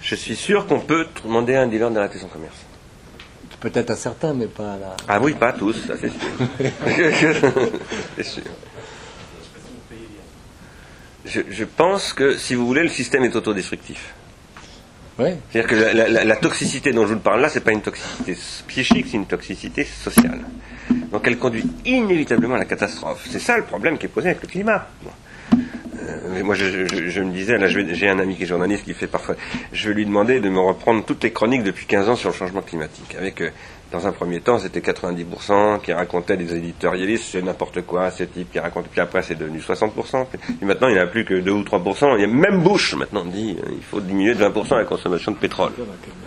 [0.00, 2.56] Je Je suis sûr qu'on peut demander à un dealer d'arrêter son commerce.
[3.60, 4.96] Peut-être à certains, mais pas à la.
[5.08, 6.28] Ah oui, pas à tous, ça c'est sûr.
[8.16, 8.42] c'est sûr.
[11.24, 14.14] Je, je pense que, si vous voulez, le système est autodestructif.
[15.50, 18.36] C'est-à-dire que la, toxicité dont je vous parle là, c'est pas une toxicité
[18.68, 20.40] psychique, c'est une toxicité sociale.
[21.10, 23.26] Donc elle conduit inévitablement à la catastrophe.
[23.30, 24.86] C'est ça le problème qui est posé avec le climat.
[25.54, 28.92] Euh, moi, je, je- je me disais, là, j'ai un ami qui est journaliste qui
[28.94, 29.34] fait parfois.
[29.72, 32.34] Je vais lui demander de me reprendre toutes les chroniques depuis 15 ans sur le
[32.34, 33.16] changement climatique.
[33.18, 33.50] Avec, euh,
[33.92, 38.50] dans un premier temps, c'était 90% qui racontaient des éditorialistes, c'est n'importe quoi, ce type
[38.52, 38.86] qui raconte.
[38.88, 40.26] Puis après, c'est devenu 60%.
[40.26, 42.16] Puis maintenant, il n'y en a plus que 2 ou 3%.
[42.16, 45.32] Il y a même Bush maintenant dit, euh, il faut diminuer de 20% la consommation
[45.32, 45.72] de pétrole.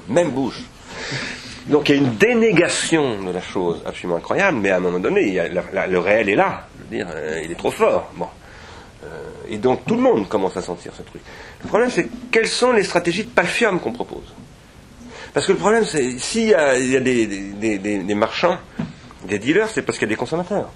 [0.08, 0.62] Même Bush.
[1.68, 5.00] Donc il y a une dénégation de la chose absolument incroyable, mais à un moment
[5.00, 6.66] donné, il y a la- le réel est là.
[6.78, 8.10] Je veux dire, euh, il est trop fort.
[8.16, 8.26] Bon.
[9.04, 9.08] Euh,
[9.50, 11.22] et donc tout le monde commence à sentir ce truc.
[11.64, 14.34] Le problème, c'est quelles sont les stratégies de palfium qu'on propose?
[15.34, 18.58] Parce que le problème, c'est s'il y a, il y a des, marchands,
[19.28, 20.70] des dealers, c'est parce qu'il y a des consommateurs.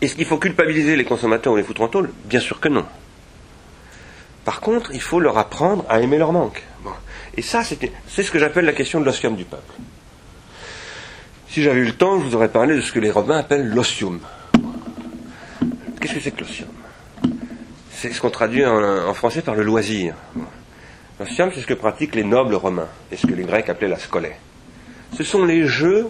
[0.00, 2.10] Est-ce qu'il faut culpabiliser les consommateurs ou les foutre en tôle?
[2.24, 2.84] Bien sûr que non.
[4.44, 6.62] Par contre, il faut leur apprendre à aimer leur manque.
[6.82, 6.92] Bon.
[7.36, 9.74] Et ça, c'est ce que j'appelle la question de l'ostium du peuple.
[11.48, 13.68] Si j'avais eu le temps, je vous aurais parlé de ce que les Romains appellent
[13.68, 14.20] l'ostium.
[16.00, 16.68] Qu'est-ce que c'est que l'ostium?
[17.90, 20.14] C'est ce qu'on traduit en français par le loisir.
[21.18, 23.98] L'ostium, c'est ce que pratiquent les nobles romains, et ce que les Grecs appelaient la
[23.98, 24.36] scolée.
[25.16, 26.08] Ce sont les jeux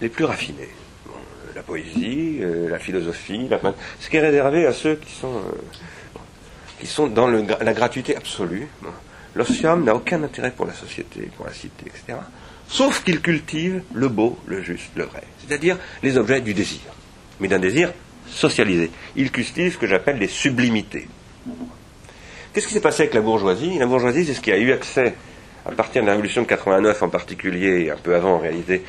[0.00, 0.68] les plus raffinés.
[1.54, 3.60] La poésie, euh, la philosophie, la
[4.00, 6.20] ce qui est réservé à ceux qui sont, euh,
[6.80, 8.68] qui sont dans la gratuité absolue.
[8.82, 8.90] Bon.
[9.36, 12.18] N'a aucun intérêt pour la société, pour la cité, etc.
[12.68, 15.24] Sauf qu'il cultive le beau, le juste, le vrai.
[15.38, 16.80] C'est-à-dire les objets du désir.
[17.40, 17.92] Mais d'un désir
[18.28, 18.90] socialisé.
[19.16, 21.08] Il cultive ce que j'appelle les sublimités.
[22.54, 23.80] Qu'est-ce qui s'est passé avec la bourgeoisie?
[23.80, 25.14] La bourgeoisie, c'est ce qui a eu accès,
[25.66, 28.84] à partir de la révolution de 89 en particulier, et un peu avant en réalité,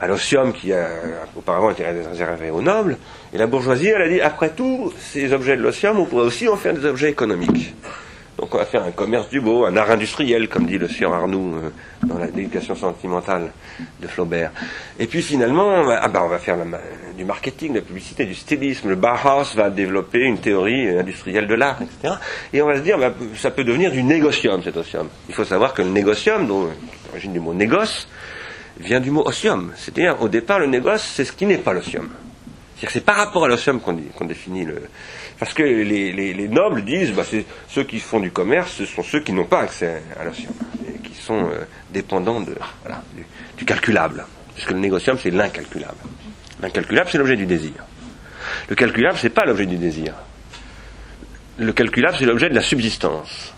[0.00, 0.88] à l'ostium qui a
[1.36, 2.96] auparavant été réservé aux nobles.
[3.32, 6.48] Et la bourgeoisie, elle a dit, après tout, ces objets de l'ostium, on pourrait aussi
[6.48, 7.76] en faire des objets économiques.
[8.38, 11.14] Donc on va faire un commerce du beau, un art industriel, comme dit le sieur
[11.14, 11.70] Arnoux euh,
[12.06, 13.50] dans la l'éducation sentimentale
[14.00, 14.50] de Flaubert.
[14.98, 16.58] Et puis finalement, on va, ah ben, on va faire
[17.16, 18.90] du marketing, de la publicité, du stylisme.
[18.90, 22.14] Le Bauhaus va développer une théorie industrielle de l'art, etc.
[22.52, 25.08] Et on va se dire, bah, ça peut devenir du négocium, cet ostium.
[25.28, 26.68] Il faut savoir que le négocium, dont
[27.08, 28.06] l'origine du mot négoce,
[28.78, 29.72] vient du mot osium.
[29.76, 32.10] C'est-à-dire, au départ, le négoce, c'est ce qui n'est pas l'osium.
[32.74, 34.82] C'est-à-dire que c'est par rapport à l'osium qu'on définit le.
[35.38, 38.86] Parce que les, les- les nobles disent, bah, c'est ceux qui font du commerce, ce
[38.86, 40.52] sont ceux qui n'ont pas accès à l'osium,
[40.88, 43.26] et qui sont euh, dépendants de, voilà, du,
[43.58, 44.24] du calculable.
[44.54, 45.98] Parce le négocium, c'est l'incalculable.
[46.62, 47.72] L'incalculable, c'est l'objet du désir.
[48.70, 50.14] Le calculable, c'est pas l'objet du désir.
[51.58, 53.52] Le calculable, c'est l'objet de la subsistance.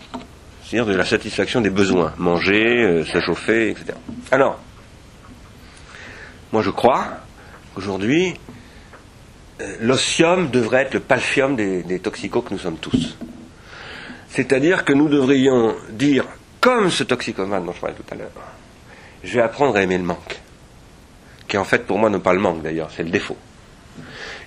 [0.65, 2.13] C'est-à-dire de la satisfaction des besoins.
[2.19, 3.93] Manger, euh, se chauffer, etc.
[4.33, 4.59] Alors,
[6.53, 7.07] moi je crois
[7.75, 8.35] qu'aujourd'hui,
[9.81, 13.17] l'otium devrait être le palfium des, des toxicos que nous sommes tous.
[14.29, 16.25] C'est-à-dire que nous devrions dire,
[16.61, 18.31] comme ce toxicomane dont je parlais tout à l'heure,
[19.25, 20.41] je vais apprendre à aimer le manque,
[21.49, 23.37] qui en fait pour moi n'est pas le manque d'ailleurs, c'est le défaut.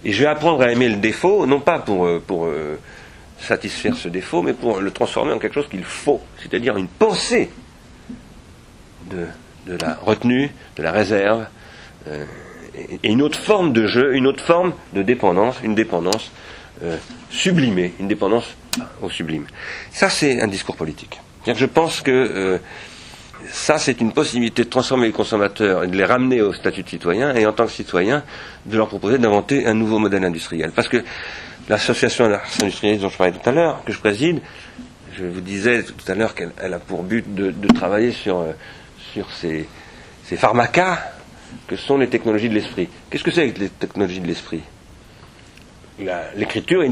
[0.03, 2.79] Et je vais apprendre à aimer le défaut, non pas pour, euh, pour euh,
[3.39, 7.49] satisfaire ce défaut, mais pour le transformer en quelque chose qu'il faut, c'est-à-dire une pensée
[9.09, 9.27] de,
[9.67, 11.45] de la retenue, de la réserve,
[12.07, 12.25] euh,
[12.75, 16.31] et, une autre forme de jeu, une autre forme de dépendance, une dépendance
[16.83, 16.97] euh,
[17.29, 18.55] sublimée, une dépendance
[19.01, 19.45] au sublime.
[19.91, 21.19] Ça, c'est un discours politique.
[21.45, 22.57] Je pense que euh,
[23.49, 26.89] ça, c'est une possibilité de transformer les consommateurs et de les ramener au statut de
[26.89, 28.23] citoyen, et en tant que citoyen,
[28.65, 30.71] de leur proposer d'inventer un nouveau modèle industriel.
[30.71, 31.03] Parce que
[31.67, 32.31] l'association
[32.61, 34.41] industrielle dont je parlais tout à l'heure, que je préside,
[35.17, 38.39] je vous disais tout à l'heure qu'elle elle a pour but de, de travailler sur,
[38.39, 38.53] euh,
[39.39, 39.67] ces,
[40.23, 40.99] ces pharmacas
[41.67, 42.89] que sont les technologies de l'esprit.
[43.09, 44.61] Qu'est-ce que c'est que les technologies de l'esprit?
[46.35, 46.87] L'écriture est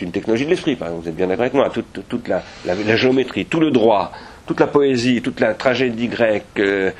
[0.00, 1.70] une, technologie de l'esprit, par exemple, vous êtes bien d'accord avec moi.
[1.70, 4.12] Toute, la, géométrie, tout le droit,
[4.46, 6.90] toute la poésie, toute la tragédie grecque, euh,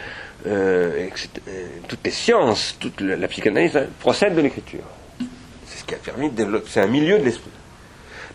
[0.47, 1.09] euh,
[1.49, 4.85] euh, toutes les sciences, toute la, la psychanalyse hein, procèdent de l'écriture.
[5.67, 6.67] C'est ce qui a permis de développer.
[6.69, 7.51] C'est un milieu de l'esprit.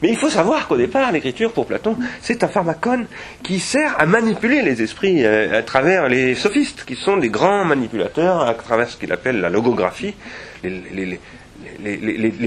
[0.01, 3.07] Mais il faut savoir qu'au départ, l'écriture, pour Platon, c'est un pharmacone
[3.43, 7.65] qui sert à manipuler les esprits euh, à travers les sophistes, qui sont des grands
[7.65, 10.13] manipulateurs à travers ce qu'il appelle la logographie,
[10.63, 11.19] les,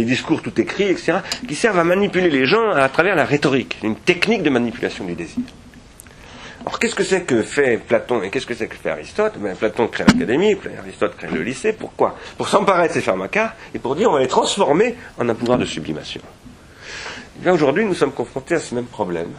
[0.05, 3.97] discours tout écrits, etc., qui servent à manipuler les gens à travers la rhétorique, une
[3.97, 5.43] technique de manipulation du désir.
[6.67, 9.35] Alors qu'est-ce que c'est que fait Platon et qu'est-ce que c'est que fait Aristote?
[9.39, 12.17] Ben, Platon crée l'académie, Aristote crée le lycée, pourquoi?
[12.37, 15.57] Pour s'emparer de ces pharmacas et pour dire on va les transformer en un pouvoir
[15.57, 16.21] de sublimation.
[17.45, 19.31] Eh aujourd'hui, nous sommes confrontés à ce même problème.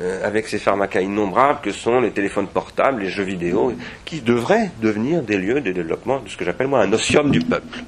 [0.00, 3.74] euh, avec ces pharmacas innombrables que sont les téléphones portables, les jeux vidéo,
[4.06, 7.40] qui devraient devenir des lieux de développement de ce que j'appelle moi un osium du
[7.40, 7.80] peuple.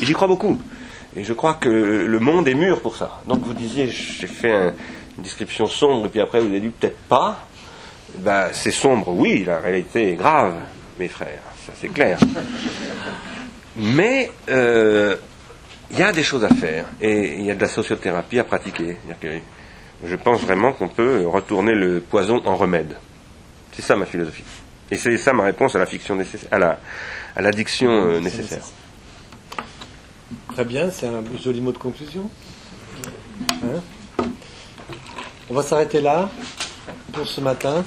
[0.00, 0.58] Et j'y crois beaucoup.
[1.14, 3.20] Et je crois que le monde est mûr pour ça.
[3.28, 4.72] Donc vous disiez, j'ai fait un-
[5.18, 7.44] une description sombre, et puis après vous avez dit peut-être pas.
[8.20, 10.54] Ben, c'est sombre, oui, la réalité est grave,
[10.98, 12.18] mes frères, ça c'est clair.
[13.76, 15.16] Mais euh,
[15.92, 18.44] il y a des choses à faire, et il y a de la sociothérapie à
[18.44, 18.96] pratiquer.
[19.20, 19.28] Que
[20.04, 22.96] je pense vraiment qu'on peut retourner le poison en remède.
[23.72, 24.44] C'est ça ma philosophie.
[24.90, 26.78] Et c'est ça ma réponse à la fiction nécessaire, à la
[27.34, 28.64] à l'addiction euh, nécessaire.
[30.54, 32.28] Très bien, c'est un joli mot de conclusion?
[33.64, 34.26] Hein?
[35.48, 36.30] On va s'arrêter là
[37.12, 37.84] pour ce matin.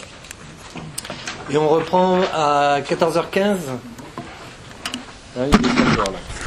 [1.49, 3.57] Et on reprend à 14h15.
[5.37, 6.44] Hein, il est 14 heures, là.